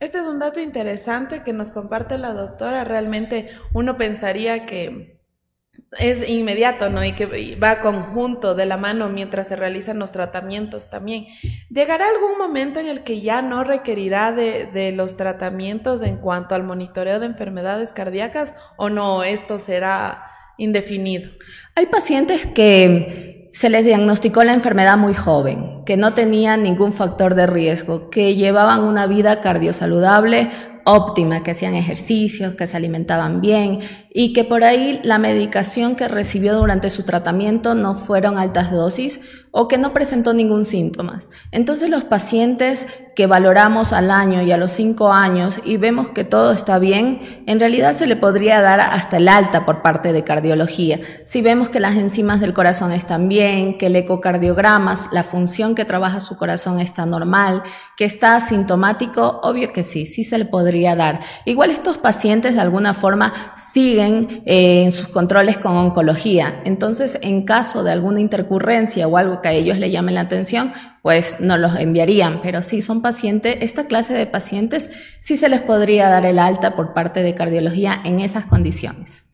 Este 0.00 0.18
es 0.18 0.26
un 0.26 0.38
dato 0.38 0.60
interesante 0.60 1.42
que 1.42 1.54
nos 1.54 1.70
comparte 1.70 2.18
la 2.18 2.34
doctora. 2.34 2.84
Realmente 2.84 3.48
uno 3.72 3.96
pensaría 3.96 4.66
que 4.66 5.19
es 5.98 6.28
inmediato, 6.28 6.88
¿no? 6.88 7.04
Y 7.04 7.12
que 7.12 7.56
va 7.56 7.80
conjunto 7.80 8.54
de 8.54 8.66
la 8.66 8.76
mano 8.76 9.08
mientras 9.08 9.48
se 9.48 9.56
realizan 9.56 9.98
los 9.98 10.12
tratamientos 10.12 10.88
también. 10.88 11.26
¿Llegará 11.68 12.06
algún 12.08 12.38
momento 12.38 12.78
en 12.78 12.86
el 12.86 13.02
que 13.02 13.20
ya 13.20 13.42
no 13.42 13.64
requerirá 13.64 14.32
de, 14.32 14.66
de, 14.66 14.92
los 14.92 15.16
tratamientos 15.16 16.02
en 16.02 16.16
cuanto 16.18 16.54
al 16.54 16.62
monitoreo 16.62 17.18
de 17.18 17.26
enfermedades 17.26 17.92
cardíacas 17.92 18.54
o 18.76 18.88
no? 18.88 19.24
Esto 19.24 19.58
será 19.58 20.24
indefinido. 20.58 21.28
Hay 21.74 21.86
pacientes 21.86 22.46
que 22.46 23.48
se 23.52 23.68
les 23.68 23.84
diagnosticó 23.84 24.44
la 24.44 24.52
enfermedad 24.52 24.96
muy 24.96 25.14
joven, 25.14 25.82
que 25.84 25.96
no 25.96 26.14
tenían 26.14 26.62
ningún 26.62 26.92
factor 26.92 27.34
de 27.34 27.46
riesgo, 27.46 28.10
que 28.10 28.36
llevaban 28.36 28.84
una 28.84 29.06
vida 29.06 29.40
cardiosaludable 29.40 30.50
óptima, 30.92 31.42
que 31.42 31.52
hacían 31.52 31.74
ejercicios, 31.74 32.54
que 32.54 32.66
se 32.66 32.76
alimentaban 32.76 33.40
bien 33.40 33.80
y 34.12 34.32
que 34.32 34.44
por 34.44 34.64
ahí 34.64 35.00
la 35.02 35.18
medicación 35.18 35.96
que 35.96 36.08
recibió 36.08 36.56
durante 36.56 36.90
su 36.90 37.04
tratamiento 37.04 37.74
no 37.74 37.94
fueron 37.94 38.38
altas 38.38 38.70
dosis 38.70 39.20
o 39.52 39.68
que 39.68 39.78
no 39.78 39.92
presentó 39.92 40.32
ningún 40.32 40.64
síntoma. 40.64 41.20
Entonces 41.50 41.88
los 41.88 42.04
pacientes 42.04 42.86
que 43.16 43.26
valoramos 43.26 43.92
al 43.92 44.10
año 44.10 44.42
y 44.42 44.52
a 44.52 44.56
los 44.56 44.70
cinco 44.70 45.12
años 45.12 45.60
y 45.64 45.76
vemos 45.76 46.10
que 46.10 46.24
todo 46.24 46.52
está 46.52 46.78
bien, 46.78 47.42
en 47.46 47.60
realidad 47.60 47.92
se 47.92 48.06
le 48.06 48.16
podría 48.16 48.62
dar 48.62 48.80
hasta 48.80 49.16
el 49.16 49.28
alta 49.28 49.66
por 49.66 49.82
parte 49.82 50.12
de 50.12 50.24
cardiología. 50.24 51.00
Si 51.24 51.42
vemos 51.42 51.68
que 51.68 51.80
las 51.80 51.96
enzimas 51.96 52.40
del 52.40 52.54
corazón 52.54 52.92
están 52.92 53.28
bien, 53.28 53.76
que 53.76 53.86
el 53.86 53.96
ecocardiograma, 53.96 54.94
la 55.12 55.22
función 55.22 55.74
que 55.74 55.84
trabaja 55.84 56.20
su 56.20 56.36
corazón 56.36 56.80
está 56.80 57.04
normal, 57.04 57.62
que 57.96 58.04
está 58.04 58.36
asintomático, 58.36 59.40
obvio 59.42 59.72
que 59.72 59.82
sí, 59.82 60.06
sí 60.06 60.24
se 60.24 60.38
le 60.38 60.44
podría 60.44 60.94
dar. 60.94 61.20
Igual 61.44 61.70
estos 61.70 61.98
pacientes 61.98 62.54
de 62.54 62.60
alguna 62.60 62.94
forma 62.94 63.32
siguen 63.56 64.42
eh, 64.46 64.84
en 64.84 64.92
sus 64.92 65.08
controles 65.08 65.58
con 65.58 65.76
oncología. 65.76 66.62
Entonces, 66.64 67.18
en 67.22 67.44
caso 67.44 67.82
de 67.82 67.92
alguna 67.92 68.20
intercurrencia 68.20 69.08
o 69.08 69.16
algo 69.16 69.39
que 69.40 69.48
a 69.48 69.52
ellos 69.52 69.78
le 69.78 69.90
llamen 69.90 70.14
la 70.14 70.22
atención, 70.22 70.72
pues 71.02 71.36
no 71.40 71.56
los 71.56 71.76
enviarían. 71.76 72.40
Pero 72.42 72.62
si 72.62 72.82
son 72.82 73.02
pacientes, 73.02 73.56
esta 73.60 73.86
clase 73.86 74.14
de 74.14 74.26
pacientes 74.26 74.90
sí 75.20 75.36
se 75.36 75.48
les 75.48 75.60
podría 75.60 76.08
dar 76.08 76.26
el 76.26 76.38
alta 76.38 76.76
por 76.76 76.94
parte 76.94 77.22
de 77.22 77.34
cardiología 77.34 78.00
en 78.04 78.20
esas 78.20 78.46
condiciones. 78.46 79.24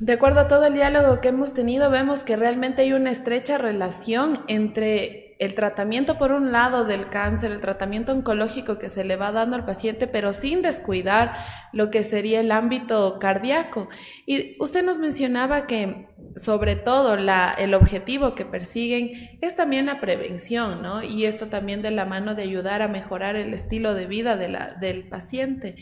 De 0.00 0.14
acuerdo 0.14 0.40
a 0.40 0.48
todo 0.48 0.66
el 0.66 0.74
diálogo 0.74 1.20
que 1.20 1.28
hemos 1.28 1.54
tenido, 1.54 1.88
vemos 1.88 2.24
que 2.24 2.36
realmente 2.36 2.82
hay 2.82 2.92
una 2.92 3.10
estrecha 3.10 3.58
relación 3.58 4.40
entre 4.48 5.24
el 5.38 5.54
tratamiento 5.54 6.18
por 6.18 6.32
un 6.32 6.52
lado 6.52 6.84
del 6.84 7.08
cáncer, 7.08 7.52
el 7.52 7.60
tratamiento 7.60 8.12
oncológico 8.12 8.78
que 8.78 8.88
se 8.88 9.04
le 9.04 9.16
va 9.16 9.32
dando 9.32 9.56
al 9.56 9.64
paciente, 9.64 10.06
pero 10.06 10.32
sin 10.32 10.62
descuidar 10.62 11.34
lo 11.72 11.90
que 11.90 12.02
sería 12.02 12.40
el 12.40 12.52
ámbito 12.52 13.18
cardíaco. 13.18 13.88
Y 14.26 14.56
usted 14.60 14.84
nos 14.84 14.98
mencionaba 14.98 15.66
que 15.66 16.08
sobre 16.36 16.76
todo 16.76 17.14
el 17.14 17.74
objetivo 17.74 18.34
que 18.34 18.44
persiguen 18.44 19.38
es 19.40 19.56
también 19.56 19.86
la 19.86 20.00
prevención, 20.00 20.82
¿no? 20.82 21.02
Y 21.02 21.26
esto 21.26 21.48
también 21.48 21.82
de 21.82 21.90
la 21.90 22.06
mano 22.06 22.34
de 22.34 22.42
ayudar 22.42 22.82
a 22.82 22.88
mejorar 22.88 23.36
el 23.36 23.54
estilo 23.54 23.94
de 23.94 24.06
vida 24.06 24.36
del 24.36 25.08
paciente. 25.08 25.76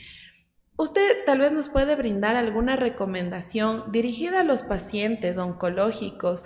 Usted 0.77 1.25
tal 1.27 1.39
vez 1.39 1.53
nos 1.53 1.69
puede 1.69 1.97
brindar 1.97 2.37
alguna 2.37 2.77
recomendación 2.77 3.93
dirigida 3.93 4.41
a 4.41 4.45
los 4.45 4.63
pacientes 4.63 5.39
oncológicos, 5.39 6.45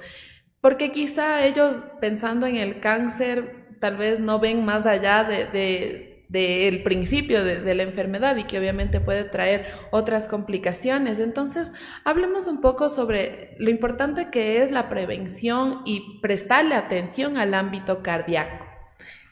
porque 0.61 0.91
quizá 0.91 1.45
ellos 1.45 1.85
pensando 2.01 2.47
en 2.47 2.57
el 2.57 2.81
cáncer 2.81 3.67
tal 3.81 3.97
vez 3.97 4.21
no 4.21 4.39
ven 4.39 4.65
más 4.65 4.87
allá 4.87 5.25
de, 5.25 6.16
del 6.29 6.83
principio 6.83 7.45
de, 7.45 7.75
la 7.75 7.83
enfermedad 7.83 8.37
y 8.37 8.45
que 8.45 8.59
obviamente 8.59 9.01
puede 9.01 9.25
traer 9.25 9.67
otras 9.91 10.25
complicaciones. 10.25 11.21
Entonces, 11.21 11.73
hablemos 12.05 12.47
un 12.49 12.61
poco 12.61 12.89
sobre 12.89 13.55
lo 13.59 13.71
importante 13.71 14.31
que 14.31 14.63
es 14.63 14.71
la 14.71 14.89
prevención 14.89 15.83
y 15.85 16.21
prestarle 16.21 16.75
atención 16.75 17.39
al 17.39 17.55
ámbito 17.55 18.03
cardíaco. 18.03 18.67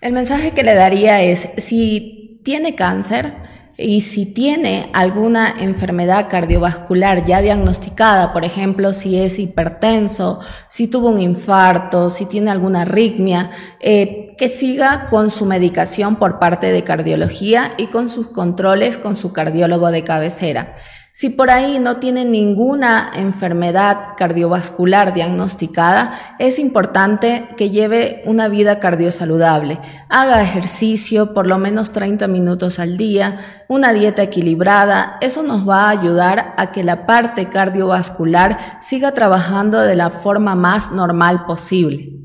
El 0.01 0.13
mensaje 0.13 0.51
que 0.51 0.63
le 0.63 0.75
daría 0.75 1.23
es, 1.23 1.49
si 1.57 2.41
tiene 2.45 2.75
cáncer, 2.75 3.35
y 3.77 4.03
si 4.03 4.27
tiene 4.27 4.91
alguna 4.93 5.55
enfermedad 5.61 6.29
cardiovascular 6.29 7.25
ya 7.25 7.41
diagnosticada, 7.41 8.33
por 8.33 8.45
ejemplo, 8.45 8.93
si 8.93 9.19
es 9.19 9.39
hipertenso, 9.39 10.41
si 10.69 10.89
tuvo 10.89 11.09
un 11.09 11.21
infarto, 11.21 12.09
si 12.09 12.27
tiene 12.27 12.51
alguna 12.51 12.83
arritmia, 12.83 13.51
eh, 13.81 14.35
que 14.39 14.49
siga 14.49 15.07
con 15.07 15.31
su 15.31 15.47
medicación 15.47 16.17
por 16.17 16.39
parte 16.39 16.71
de 16.71 16.85
cardiología 16.85 17.75
y 17.77 17.89
con 17.89 18.09
sus 18.09 18.29
controles 18.29 18.99
con 18.99 19.17
su 19.17 19.33
cardiólogo 19.33 19.91
de 19.91 20.05
cabecera. 20.05 20.75
Si 21.17 21.31
por 21.31 21.49
ahí 21.53 21.79
no 21.79 21.99
tiene 21.99 22.25
ninguna 22.25 23.09
enfermedad 23.15 24.17
cardiovascular 24.17 25.15
diagnosticada, 25.15 26.35
es 26.41 26.59
importante 26.59 27.51
que 27.57 27.71
lleve 27.71 28.25
una 28.27 28.49
vida 28.49 28.81
cardiosaludable. 28.81 29.79
Haga 30.09 30.43
ejercicio 30.43 31.33
por 31.33 31.47
lo 31.47 31.57
menos 31.57 31.93
30 31.93 32.27
minutos 32.27 32.81
al 32.81 32.97
día, 32.97 33.39
una 33.69 33.93
dieta 33.93 34.25
equilibrada. 34.25 35.19
Eso 35.21 35.45
nos 35.45 35.69
va 35.69 35.85
a 35.85 35.91
ayudar 35.91 36.53
a 36.57 36.73
que 36.73 36.83
la 36.83 37.07
parte 37.07 37.49
cardiovascular 37.49 38.59
siga 38.81 39.15
trabajando 39.15 39.79
de 39.83 39.95
la 39.95 40.11
forma 40.11 40.57
más 40.57 40.91
normal 40.91 41.47
posible. 41.47 42.24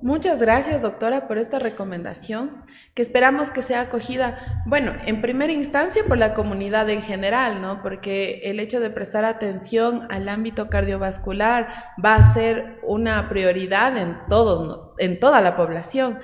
Muchas 0.00 0.38
gracias, 0.38 0.80
doctora, 0.80 1.26
por 1.26 1.38
esta 1.38 1.58
recomendación, 1.58 2.62
que 2.94 3.02
esperamos 3.02 3.50
que 3.50 3.62
sea 3.62 3.80
acogida, 3.80 4.62
bueno, 4.66 4.92
en 5.06 5.20
primera 5.20 5.52
instancia 5.52 6.04
por 6.06 6.18
la 6.18 6.34
comunidad 6.34 6.88
en 6.88 7.02
general, 7.02 7.60
¿no? 7.60 7.82
Porque 7.82 8.42
el 8.44 8.60
hecho 8.60 8.78
de 8.78 8.90
prestar 8.90 9.24
atención 9.24 10.06
al 10.10 10.28
ámbito 10.28 10.68
cardiovascular 10.68 11.68
va 12.04 12.14
a 12.14 12.32
ser 12.32 12.78
una 12.86 13.28
prioridad 13.28 13.96
en 13.96 14.18
todos, 14.28 14.92
en 14.98 15.18
toda 15.18 15.40
la 15.40 15.56
población. 15.56 16.20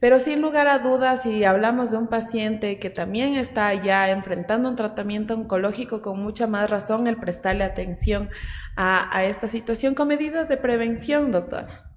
Pero 0.00 0.20
sin 0.20 0.40
lugar 0.40 0.66
a 0.68 0.78
dudas, 0.78 1.22
si 1.22 1.44
hablamos 1.44 1.90
de 1.90 1.98
un 1.98 2.08
paciente 2.08 2.78
que 2.78 2.88
también 2.88 3.34
está 3.34 3.74
ya 3.74 4.08
enfrentando 4.10 4.70
un 4.70 4.76
tratamiento 4.76 5.34
oncológico, 5.34 6.00
con 6.00 6.22
mucha 6.22 6.46
más 6.46 6.70
razón 6.70 7.06
el 7.06 7.16
prestarle 7.16 7.64
atención 7.64 8.30
a, 8.76 9.14
a 9.14 9.24
esta 9.24 9.48
situación 9.48 9.94
con 9.94 10.08
medidas 10.08 10.48
de 10.48 10.56
prevención, 10.56 11.30
doctora. 11.30 11.87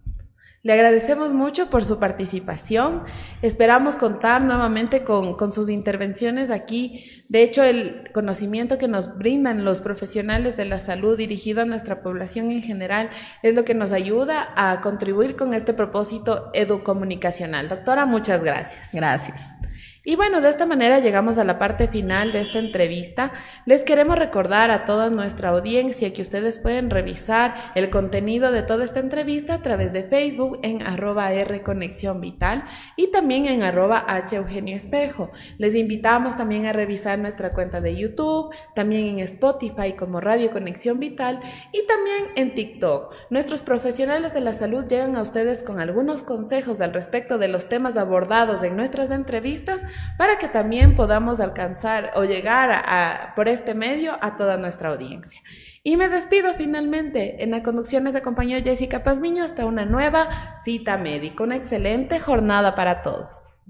Le 0.64 0.74
agradecemos 0.74 1.34
mucho 1.34 1.72
por 1.72 1.86
su 1.86 1.98
participación. 1.98 3.04
Esperamos 3.42 3.96
contar 3.96 4.44
nuevamente 4.44 5.04
con, 5.04 5.52
sus 5.52 5.70
intervenciones 5.70 6.52
aquí. 6.52 7.24
De 7.30 7.42
hecho, 7.42 7.64
el 7.64 8.12
conocimiento 8.14 8.78
que 8.78 8.88
nos 8.88 9.18
brindan 9.18 9.66
los 9.66 9.82
profesionales 9.82 10.58
de 10.58 10.66
la 10.66 10.78
salud 10.78 11.18
dirigido 11.18 11.64
a 11.64 11.66
nuestra 11.66 12.04
población 12.04 12.52
en 12.52 12.62
general 12.62 13.10
es 13.42 13.56
lo 13.56 13.66
que 13.66 13.74
nos 13.74 13.92
ayuda 13.92 14.54
a 14.56 14.82
contribuir 14.82 15.36
con 15.36 15.56
este 15.56 15.74
propósito 15.74 16.52
educomunicacional. 16.54 17.68
Doctora, 17.68 18.06
muchas 18.06 18.44
gracias. 18.44 18.92
Gracias. 18.94 19.56
Y 20.04 20.16
bueno, 20.16 20.42
de 20.42 20.50
esta 20.50 20.66
manera 20.66 20.98
llegamos 20.98 21.38
a 21.38 21.44
la 21.44 21.60
parte 21.60 21.88
final 21.88 22.32
de 22.32 22.42
esta 22.42 22.58
entrevista. 22.58 23.34
Les 23.68 23.84
queremos 23.84 24.18
recordar 24.18 24.72
a 24.72 24.84
toda 24.84 25.12
nuestra 25.12 25.50
audiencia 25.50 26.12
que 26.12 26.24
ustedes 26.24 26.58
pueden 26.58 26.90
revisar 26.90 27.54
el 27.76 27.92
contenido 27.92 28.52
de 28.52 28.64
toda 28.64 28.84
esta 28.84 29.00
entrevista 29.00 29.54
a 29.54 29.62
través 29.62 29.94
de 29.94 30.02
Facebook 30.02 30.58
en 30.64 30.82
arroba 30.82 31.32
R 31.32 31.62
Conexión 31.62 32.20
Vital 32.20 32.64
y 32.96 33.12
también 33.12 33.46
en 33.46 33.62
arroba 33.62 34.04
H 34.08 34.38
Eugenio 34.38 34.76
Espejo. 34.76 35.30
Les 35.60 35.76
invitamos 35.76 36.36
también 36.36 36.66
a 36.66 36.74
revisar 36.74 37.20
nuestra 37.20 37.54
cuenta 37.54 37.80
de 37.80 37.96
YouTube, 37.96 38.52
también 38.74 39.06
en 39.06 39.20
Spotify 39.20 39.94
como 39.94 40.20
Radio 40.20 40.50
Conexión 40.50 41.00
Vital 41.00 41.42
y 41.72 41.86
también 41.86 42.24
en 42.38 42.56
TikTok. 42.56 43.14
Nuestros 43.30 43.62
profesionales 43.62 44.34
de 44.34 44.42
la 44.42 44.54
salud 44.54 44.84
llegan 44.88 45.16
a 45.16 45.22
ustedes 45.22 45.62
con 45.62 45.80
algunos 45.80 46.24
consejos 46.24 46.82
al 46.82 46.92
respecto 46.92 47.38
de 47.38 47.50
los 47.50 47.70
temas 47.70 47.98
abordados 47.98 48.64
en 48.64 48.76
nuestras 48.76 49.12
entrevistas 49.12 49.84
para 50.18 50.38
que 50.38 50.48
también 50.48 50.96
podamos 50.96 51.40
alcanzar 51.40 52.12
o 52.16 52.24
llegar 52.24 53.34
por 53.36 53.48
este 53.48 53.74
medio 53.74 54.18
a 54.22 54.36
toda 54.36 54.58
nuestra 54.58 54.90
audiencia. 54.90 55.42
Y 55.84 55.98
me 55.98 56.10
despido 56.10 56.54
finalmente. 56.54 57.44
En 57.44 57.52
la 57.52 57.64
conducción 57.64 58.04
les 58.04 58.16
acompañó 58.16 58.58
Jessica 58.62 59.04
Pazmiño 59.04 59.44
hasta 59.44 59.66
una 59.66 59.86
nueva 59.86 60.30
cita 60.64 60.98
médica. 60.98 61.44
Una 61.44 61.56
excelente 61.56 62.20
jornada 62.20 62.76
para 62.76 63.02
todos. 63.02 63.61